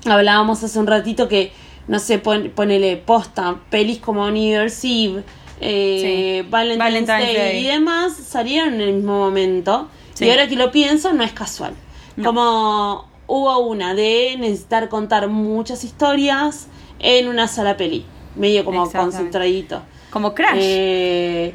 [0.05, 1.51] hablábamos hace un ratito que,
[1.87, 5.23] no sé, pon- ponele posta, pelis como New Year's Eve,
[5.61, 6.47] eh, Sí.
[6.49, 7.63] Valentine's, Valentine's Day, Day.
[7.63, 9.87] y demás salieron en el mismo momento.
[10.13, 10.25] Sí.
[10.25, 11.73] Y ahora que lo pienso, no es casual.
[12.17, 12.23] No.
[12.25, 16.67] Como hubo una de necesitar contar muchas historias
[16.99, 18.05] en una sola peli,
[18.35, 19.81] medio como concentradito.
[20.11, 20.57] Como Crash.
[20.59, 21.53] Eh,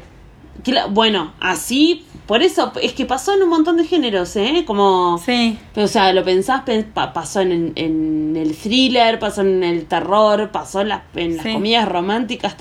[0.89, 4.63] bueno, así, por eso, es que pasó en un montón de géneros, ¿eh?
[4.65, 5.17] Como...
[5.23, 5.57] sí.
[5.75, 10.49] O sea, lo pensás, pen- pa- pasó en, en el thriller, pasó en el terror,
[10.51, 11.75] pasó en las, en las Sí.
[11.85, 12.55] románticas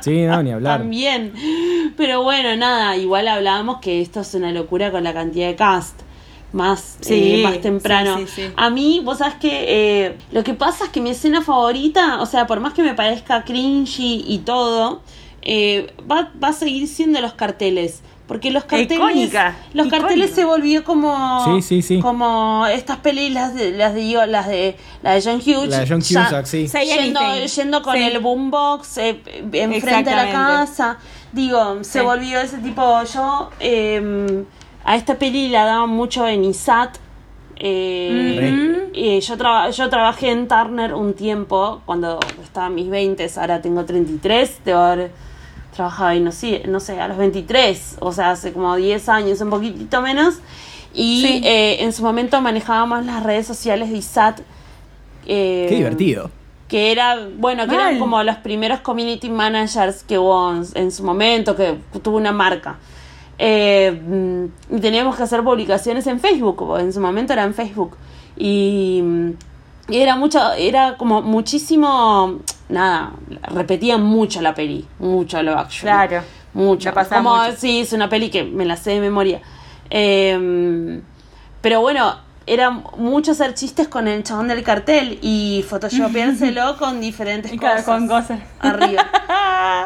[0.00, 0.78] Sí, no, ni hablar.
[0.78, 1.32] también.
[1.96, 6.00] Pero bueno, nada, igual hablábamos que esto es una locura con la cantidad de cast.
[6.52, 8.18] Más, Sí, eh, más temprano.
[8.18, 8.52] sí, sí, sí.
[8.56, 9.64] A mí, vos sabés que
[10.06, 12.94] eh, lo que pasa es que mi escena favorita, o sea, por más que me
[12.94, 15.00] parezca cringy y todo,
[15.42, 18.02] eh, va, va a seguir siendo los carteles.
[18.28, 18.96] Porque los carteles.
[18.98, 19.98] Icónica, Los icónica.
[19.98, 21.44] carteles se volvió como.
[21.44, 22.00] Sí, sí, sí.
[22.00, 25.68] Como estas pelis, las de, las de, yo- las de, la de John Hughes.
[25.68, 26.66] La de John ya- Cusack, sí.
[26.68, 28.02] Say yendo, yendo con Sí.
[28.04, 29.20] el boombox eh,
[29.52, 30.98] enfrente de la casa.
[31.32, 32.04] Digo, se Sí.
[32.04, 33.02] volvió ese tipo.
[33.12, 34.44] Yo eh,
[34.84, 36.96] a esta peli la daba mucho en ISAT.
[37.64, 43.28] Eh, eh, yo, traba- yo trabajé en Turner un tiempo, cuando estaba en mis 20,
[43.36, 45.10] ahora tengo 33, debo haber
[45.74, 49.40] trabajado ahí, no sé, no sé, a los 23, o sea, hace como 10 años,
[49.40, 50.36] un poquitito menos.
[50.94, 51.40] Y Sí.
[51.44, 54.40] eh, en su momento manejábamos las redes sociales de ISAT.
[55.26, 56.30] eh, Qué divertido.
[56.68, 57.80] que era, bueno, que Mal.
[57.88, 62.76] eran como los primeros community managers que hubo en, su momento, que tuvo una marca.
[63.38, 67.96] Eh, mm, y teníamos que hacer publicaciones en Facebook, en su momento era en Facebook.
[68.36, 69.30] Y, mm,
[69.92, 72.38] y era mucho, era como muchísimo,
[72.70, 73.12] nada,
[73.42, 76.08] repetían mucho la peli, mucho lo actual.
[76.08, 76.22] Claro.
[76.54, 76.92] Mucho.
[76.92, 77.56] Como, mucho.
[77.56, 79.42] sí, es una peli que me la sé de memoria.
[79.90, 81.00] Eh,
[81.60, 82.16] pero bueno,
[82.46, 87.76] era mucho hacer chistes con el chabón del cartel y photoshopeárselo con diferentes Y claro,
[87.76, 87.86] cosas.
[87.98, 88.38] con cosas.
[88.60, 89.06] Arriba.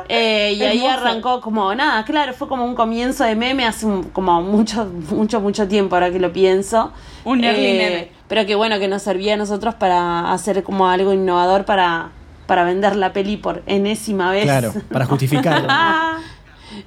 [0.08, 4.04] Eh, y ahí arrancó como nada, claro, fue como un comienzo de meme hace un-
[4.04, 6.92] como mucho, mucho, mucho tiempo ahora que lo pienso.
[6.94, 8.10] Eh, Un early meme.
[8.28, 12.10] Pero que bueno, que nos servía a nosotros para hacer como algo innovador para,
[12.46, 14.44] para vender la peli por enésima vez.
[14.44, 15.68] Claro, para justificarlo.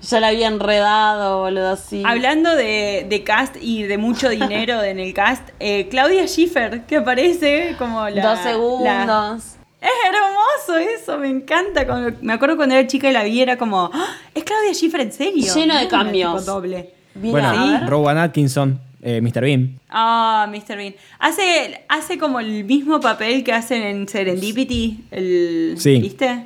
[0.02, 2.04] Ya la había enredado, boludo, así.
[2.06, 6.98] Hablando de, de cast y de mucho dinero en el cast, eh, Claudia Schiffer, que
[6.98, 8.30] aparece como la...
[8.30, 8.84] Dos segundos.
[8.84, 9.40] la-
[9.82, 11.86] Es hermoso eso, me encanta.
[11.86, 15.02] Cuando- me acuerdo cuando era chica y la vi, era como, "Ah, es Claudia Schiffer
[15.02, 15.54] en serio.
[15.54, 16.46] Lleno de cambios.
[16.46, 16.90] doble.
[17.16, 17.90] Mira, bueno, ver.
[17.90, 19.42] Rowan Atkinson, eh, Mr.
[19.42, 19.80] Bean.
[19.90, 20.76] Ah, Mr.
[20.78, 20.96] Bean.
[21.20, 26.00] Hace, hace como el mismo papel que hacen en Serendipity, el, Sí.
[26.00, 26.46] ¿viste?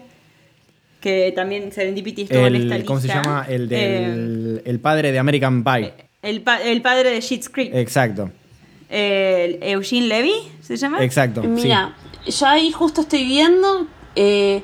[1.04, 2.86] Que también Serendipity estuvo en esta El, lista.
[2.86, 3.46] ¿Cómo se llama?
[3.50, 5.94] El Eh, del el padre de American Pie.
[6.22, 7.76] el, pa- el padre de Schitt's Creek.
[7.76, 8.32] Exacto,
[8.90, 11.04] Eh, Eugene Levy, ¿se llama?
[11.04, 11.42] exacto.
[11.42, 11.48] sí.
[11.48, 11.94] Mira,
[12.26, 13.88] yo ahí justo estoy viendo.
[14.16, 14.64] eh,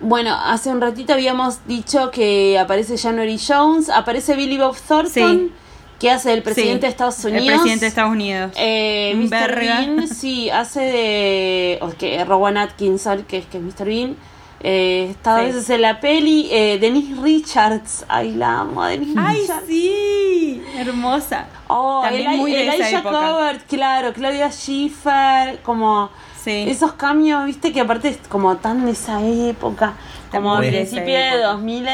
[0.00, 5.52] bueno, hace un ratito habíamos dicho que aparece January Jones, aparece Billy Bob Thornton, Sí.
[5.98, 7.42] que hace el presidente Sí, de Estados Unidos.
[7.42, 8.52] El presidente de Estados Unidos.
[8.56, 9.56] Eh, Mr.
[9.58, 11.78] Bean, sí, hace de.
[11.82, 13.84] O que Rowan Atkinson, que es que es Mr.
[13.86, 14.16] Bean.
[14.60, 16.48] Eh, está a veces en la peli.
[16.50, 18.04] Eh, Denise Richards.
[18.08, 19.66] Ay, la amo, a Denise ¡Ay, Richards.
[19.68, 20.62] sí!
[20.76, 21.46] Hermosa.
[21.68, 23.30] Oh, También muy de esa Elijah época.
[23.32, 26.10] Covert, claro, Claudia Schiffer, como
[26.42, 26.64] Sí.
[26.68, 29.94] esos cambios, viste, que aparte es como tan de esa época,
[30.30, 31.46] como a de principio de época.
[31.48, 31.88] 2000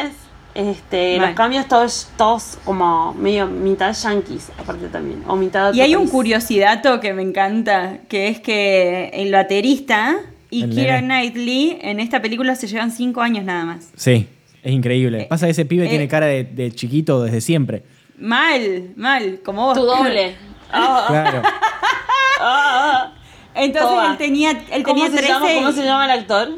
[0.55, 1.27] este, Mal.
[1.29, 6.03] los cambios todos, todos como medio mitad yankees, aparte también, o mitad Y hay un
[6.03, 6.12] país.
[6.12, 10.17] curiosidadato que me encanta, que es que el baterista
[10.63, 11.01] y nene.
[11.03, 13.91] Knightley en esta película se llevan cinco años nada más.
[13.97, 14.29] Sí,
[14.63, 15.27] es increíble.
[15.29, 17.85] Pasa que ese pibe eh, tiene cara de, de chiquito desde siempre.
[18.19, 19.79] Mal, mal, como vos.
[19.79, 20.35] Tu doble.
[20.77, 21.43] Ah, Claro.
[22.41, 23.13] ah, ah.
[23.55, 24.11] Entonces Toda.
[24.13, 26.49] él tenía, él ¿Cómo, tenía se 13 llama, ¿Cómo se llama el actor?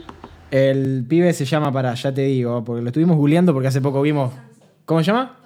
[0.51, 4.01] El pibe se llama para, ya te digo, porque lo estuvimos googleando porque hace poco
[4.01, 4.33] vimos.
[4.87, 5.37] ¿Cómo se llama?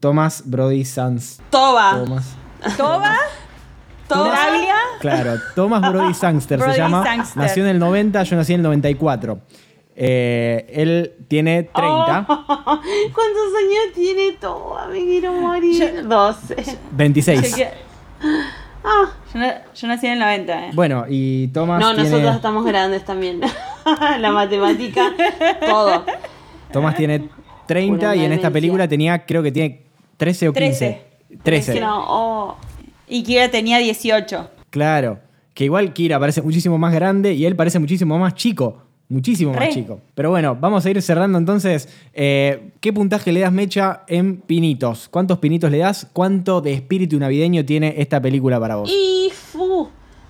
[0.00, 1.40] Thomas Brody Sanz.
[1.50, 1.98] Toba.
[2.02, 2.34] Thomas.
[2.78, 3.14] ¿Toba?
[5.00, 7.04] Claro, Thomas Brody Sangster se llama.
[7.04, 7.42] Sangster.
[7.42, 9.38] Nació en el 90, yo nací en el 94.
[9.96, 14.86] Eh, él tiene 30, Oh, ¿Cuántos años tiene Toba?
[14.88, 16.02] Me quiero morir.
[16.08, 16.56] 12.
[16.92, 17.56] 26.
[17.56, 17.64] Yo,
[18.86, 19.06] Ah.
[19.74, 20.66] yo nací en el 90.
[20.66, 20.70] eh.
[20.74, 23.40] Bueno, y Thomas No, tiene, nosotros estamos grandes también.
[24.20, 25.12] La matemática,
[25.66, 26.04] todo.
[26.72, 27.28] Thomas tiene
[27.66, 29.86] 30 Una y en esta película tenía, creo que tiene
[30.16, 31.02] 13 o 15.
[31.32, 31.38] 13.
[31.42, 31.72] 13.
[31.72, 32.56] Es que no, oh.
[33.08, 34.50] Y Kira tenía 18.
[34.70, 35.18] Claro.
[35.52, 38.82] Que igual Kira parece muchísimo más grande y él parece muchísimo más chico.
[39.08, 39.66] Muchísimo Re.
[39.66, 40.00] más chico.
[40.14, 41.88] Pero bueno, vamos a ir cerrando entonces.
[42.14, 45.08] Eh, ¿Qué puntaje le das, Mecha, en pinitos?
[45.08, 46.08] ¿Cuántos pinitos le das?
[46.12, 48.90] ¿Cuánto de espíritu navideño tiene esta película para vos?
[48.90, 49.88] Y fu.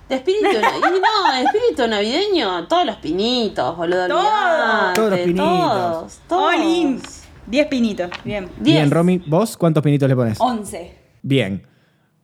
[0.09, 1.01] De espíritu navideño.
[1.01, 2.67] No, de espíritu navideño.
[2.69, 4.09] Todos los pinitos, boludo.
[4.09, 4.95] Todos.
[4.95, 5.47] Todos los pinitos.
[5.47, 6.55] Todos, todos.
[6.55, 7.01] All in.
[7.47, 8.11] 10 pinitos.
[8.25, 8.49] Bien.
[8.59, 8.91] Bien.
[8.91, 10.41] Romy, ¿vos cuántos pinitos le pones?
[10.41, 10.95] 11.
[11.23, 11.74] Bien.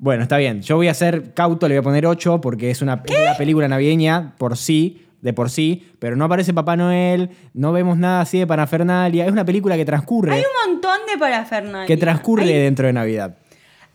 [0.02, 0.62] Bueno, está bien.
[0.62, 3.36] Yo voy a ser cauto, le voy a poner 8 porque es una, es una
[3.36, 8.22] película navideña por sí, de por sí, pero no aparece Papá Noel, no vemos nada
[8.22, 9.26] así de parafernalia.
[9.26, 11.86] Es una película que transcurre, Hay un montón de parafernalia.
[11.86, 13.36] que transcurre Hay, dentro de Navidad.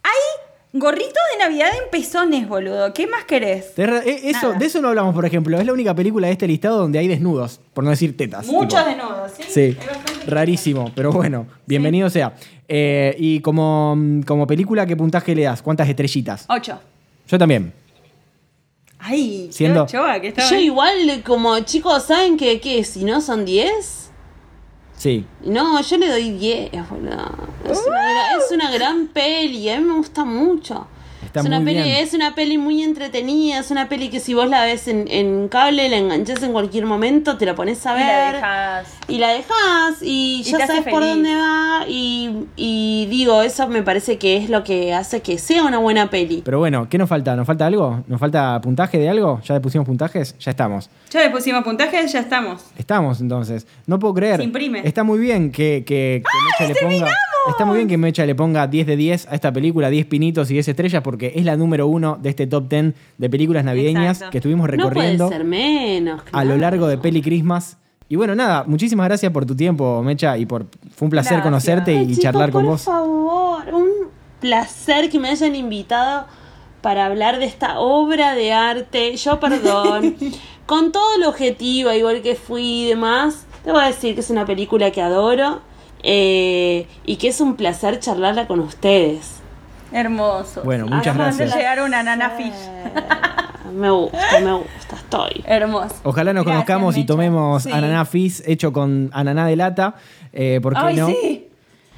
[0.03, 0.44] hay
[0.77, 2.93] gorritos de Navidad en pezones, boludo.
[2.93, 3.73] ¿Qué más querés?
[3.77, 4.59] Eh, eso, Nada.
[4.59, 5.59] de eso no hablamos, por ejemplo.
[5.59, 8.45] Es la única película de este listado donde hay desnudos, por no decir tetas.
[8.47, 8.85] Muchos tipo.
[8.97, 9.43] desnudos, ¿sí?
[9.47, 10.25] Sí, Hay bastante.
[10.27, 12.35] rarísimo, pero bueno, bienvenido sea.
[12.67, 15.61] Eh, y como, como película, ¿qué puntaje le das?
[15.61, 16.45] ¿Cuántas estrellitas?
[16.49, 16.79] 8.
[17.27, 17.73] Yo también.
[18.99, 20.65] Ay, Siendo- qué ochoa que estaba Yo ahí.
[20.65, 22.83] igual, como chicos, ¿saben que qué?
[22.83, 24.04] Si no son 10.
[24.97, 25.25] Sí.
[25.43, 27.31] No, yo le doy 10, boludo.
[27.69, 30.87] Es, una, es una gran peli, a mí me gusta mucho.
[31.35, 31.97] Está es una muy peli, bien.
[32.03, 35.49] es una peli muy entretenida, es una peli que si vos la ves en, en
[35.49, 38.35] cable, la enganchás en cualquier momento, te la pones a Y la ver.
[38.35, 38.87] dejás.
[39.07, 41.85] Y la dejas y, Y ya sabes por dónde va.
[41.87, 46.09] Y, y digo, eso me parece que es lo que hace que sea una buena
[46.09, 46.41] peli.
[46.45, 47.35] Pero bueno, ¿qué nos falta?
[47.35, 48.03] ¿Nos falta algo?
[48.07, 49.41] ¿Nos falta puntaje de algo?
[49.43, 50.35] ¿Ya le pusimos puntajes?
[50.39, 50.89] Ya estamos.
[51.11, 52.61] Ya le pusimos puntaje, ya estamos.
[52.77, 53.67] Estamos entonces.
[53.85, 54.37] No puedo creer.
[54.37, 54.81] Se imprime.
[54.85, 56.23] Está muy bien que, que,
[56.57, 57.11] que le ponga.
[57.47, 60.49] Está muy bien que Mecha le ponga 10 de 10 a esta película, 10 pinitos
[60.49, 64.17] y 10 estrellas, porque es la número uno de este top 10 de películas navideñas
[64.17, 64.31] Exacto.
[64.31, 66.21] que estuvimos No puede recorriendo ser menos.
[66.31, 66.57] a lo claro.
[66.61, 67.77] largo de Peli Christmas.
[68.09, 70.65] Y bueno, nada, muchísimas gracias por tu tiempo, Mecha, y por
[70.95, 71.43] fue un placer Gracias.
[71.43, 72.83] conocerte y Ay, charlar con por vos.
[72.83, 73.89] favor, un
[74.39, 76.25] placer que me hayan invitado
[76.81, 79.15] para hablar de esta obra de arte.
[79.17, 80.15] Yo, perdón,
[80.67, 84.91] con todo el objetivo, igual que fui y demás, debo decir que es una película
[84.91, 85.61] que adoro
[86.07, 89.37] eh, y que es un placer charlarla con ustedes.
[89.91, 90.61] Hermoso.
[90.63, 91.59] Bueno, muchas Acabamos de gracias.
[91.61, 92.53] llegar una nana fish.
[93.73, 95.43] Me gusta, me gusta, estoy.
[95.45, 95.95] Hermoso.
[96.03, 97.71] Ojalá nos Gracias, conozcamos y tomemos Sí.
[97.71, 99.95] ananá fizz hecho con ananá de lata.
[100.31, 101.07] Eh, ¿Por qué Ay, no?
[101.07, 101.47] sí.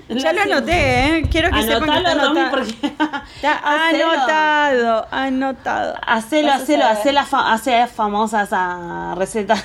[0.09, 1.23] Ya lo anoté, ¿eh?
[1.29, 2.49] Quiero que sepan que está Anotalo, anotado.
[2.51, 2.73] porque...
[3.35, 5.95] Está anotado, anotado.
[6.07, 9.55] Hacelo, hacelo, hacé la fa hace famosa esa receta.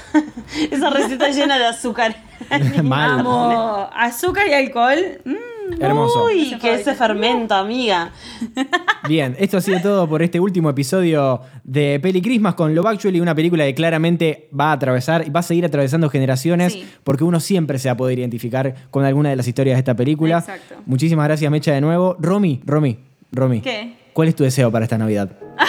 [0.71, 2.17] esa receta llena de azúcar.
[2.83, 3.21] Mal.
[3.21, 3.89] Amo.
[3.95, 4.99] Azúcar y alcohol.
[5.25, 5.81] Mm.
[5.81, 6.25] Hermoso.
[6.27, 8.11] Uy, que ese fermento, amiga.
[9.09, 13.21] Bien, esto ha sido todo por este último episodio de Peli Christmas con Love Actually,
[13.21, 16.87] una película que claramente va a atravesar y va a seguir atravesando generaciones Sí.
[17.05, 19.95] porque uno siempre se va a poder identificar con alguna de las historias de esta
[19.95, 20.39] película.
[20.39, 20.75] Exacto.
[20.85, 22.17] Muchísimas gracias, Mecha, de nuevo.
[22.19, 22.99] Romy, Romy,
[23.31, 23.61] Romy.
[23.61, 23.95] ¿Qué?
[24.13, 25.31] ¿Cuál es tu deseo para esta Navidad?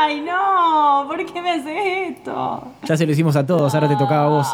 [0.00, 2.72] Ay, no, ¿por qué me haces esto?
[2.84, 4.46] Ya se lo hicimos a todos, ahora te tocaba a vos.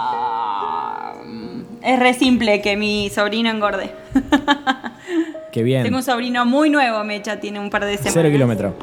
[1.83, 3.91] Es re simple que mi sobrino engorde.
[5.53, 5.83] Qué bien.
[5.83, 8.15] Tengo un sobrino muy nuevo, Mecha, tiene un par de semanas.
[8.15, 8.75] Cero kilómetro.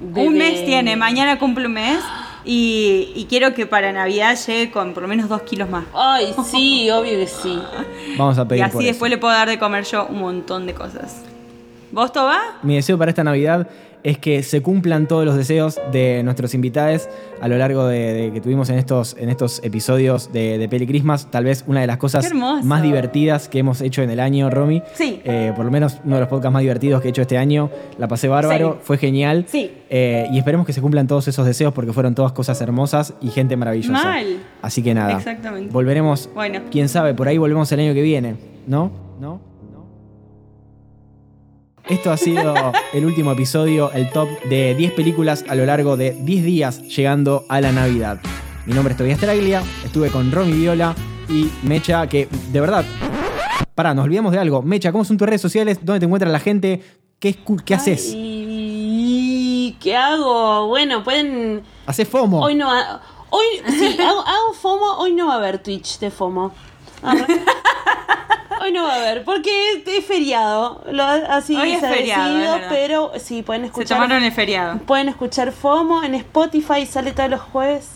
[0.00, 1.98] Un mes tiene, mañana cumple un mes.
[2.42, 5.84] Y, y quiero que para Navidad llegue con por lo menos dos kilos más.
[5.92, 7.60] Ay, sí, obvio que sí.
[8.16, 8.88] Vamos a Y pedir así por eso.
[8.88, 11.22] después le puedo dar de comer yo un montón de cosas.
[11.92, 12.38] ¿Vos, Toba?
[12.62, 13.68] Mi deseo para esta Navidad
[14.02, 17.08] es que se cumplan todos los deseos de nuestros invitados
[17.40, 20.86] a lo largo de, de que tuvimos en estos, en estos episodios de, de Peli
[20.86, 21.30] Christmas.
[21.30, 22.32] Tal vez una de las cosas
[22.64, 24.82] más divertidas que hemos hecho en el año, Romy.
[24.94, 25.20] Sí.
[25.24, 27.70] Eh, por lo menos uno de los podcasts más divertidos que he hecho este año.
[27.98, 28.78] La pasé bárbaro, Sí.
[28.84, 29.44] fue genial.
[29.48, 29.70] Sí.
[29.90, 33.28] Eh, y esperemos que se cumplan todos esos deseos porque fueron todas cosas hermosas y
[33.28, 33.92] gente maravillosa.
[34.04, 34.26] Mal.
[34.62, 35.16] Así que nada.
[35.16, 35.72] Exactamente.
[35.72, 36.28] Volveremos.
[36.34, 36.60] Bueno.
[36.70, 38.36] Quién sabe, por ahí volvemos el año que viene.
[38.66, 38.90] ¿No?
[39.20, 39.40] ¿No?
[41.88, 42.54] Esto ha sido
[42.92, 47.44] el último episodio, el top de 10 películas a lo largo de 10 días llegando
[47.48, 48.20] a la Navidad.
[48.66, 50.94] Mi nombre es Tobias Traglia, estuve con Romy Viola
[51.28, 52.84] y Mecha, que de verdad.
[53.74, 54.62] Pará, nos olvidamos de algo.
[54.62, 55.78] Mecha, ¿cómo son tus redes sociales?
[55.82, 56.82] ¿Dónde te encuentra la gente?
[57.18, 58.12] ¿Qué, qué haces?
[58.14, 60.68] ¿Y qué hago?
[60.68, 61.62] Bueno, pueden.
[61.86, 62.40] ¿Haces FOMO?
[62.40, 62.70] Hoy no.
[62.70, 63.00] ha-
[63.30, 64.98] Hoy sí, hago, hago FOMO.
[64.98, 66.52] Hoy no va a haber Twitch de FOMO.
[68.60, 70.82] Hoy no va a haber, porque es, es feriado.
[70.90, 73.96] Lo, así Hoy es se feriado, decidido, pero sí, pueden Se escuchar.
[73.98, 74.78] tomaron el feriado.
[74.80, 77.88] Pueden escuchar FOMO en Spotify, sale todos los jueves.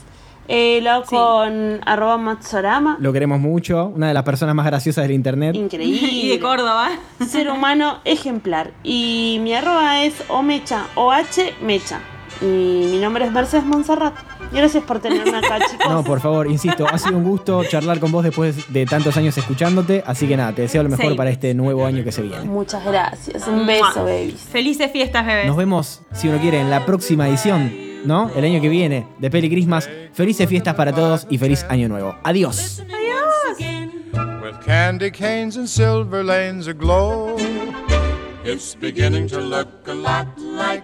[0.46, 1.16] Eh, lo hago Sí.
[1.16, 2.96] con arroba Matsorama.
[3.00, 5.54] Lo queremos mucho, una de las personas más graciosas del internet.
[5.54, 6.08] Increíble.
[6.12, 6.90] Y de Córdoba.
[7.26, 8.72] Ser humano ejemplar.
[8.82, 12.00] Y mi arroba es omecha, OH mecha.
[12.40, 12.44] Y
[12.90, 14.14] mi nombre es Mercedes Monserrat.
[14.52, 15.86] Gracias por tenerme acá, chicos.
[15.88, 19.36] No, por favor, insisto, ha sido un gusto charlar con vos después de tantos años
[19.38, 21.14] escuchándote, así que nada, te deseo lo mejor Sí.
[21.16, 22.44] para este nuevo año que se viene.
[22.44, 23.46] Muchas gracias.
[23.48, 24.40] Un beso, babies.
[24.40, 25.46] Felices fiestas, bebés.
[25.46, 27.72] Nos vemos, si uno quiere, en la próxima edición,
[28.04, 28.30] ¿no?
[28.36, 29.88] El año que viene de Peli Christmas.
[30.12, 32.16] Felices fiestas para todos y feliz año nuevo.
[32.22, 32.82] Adiós.
[40.44, 40.83] with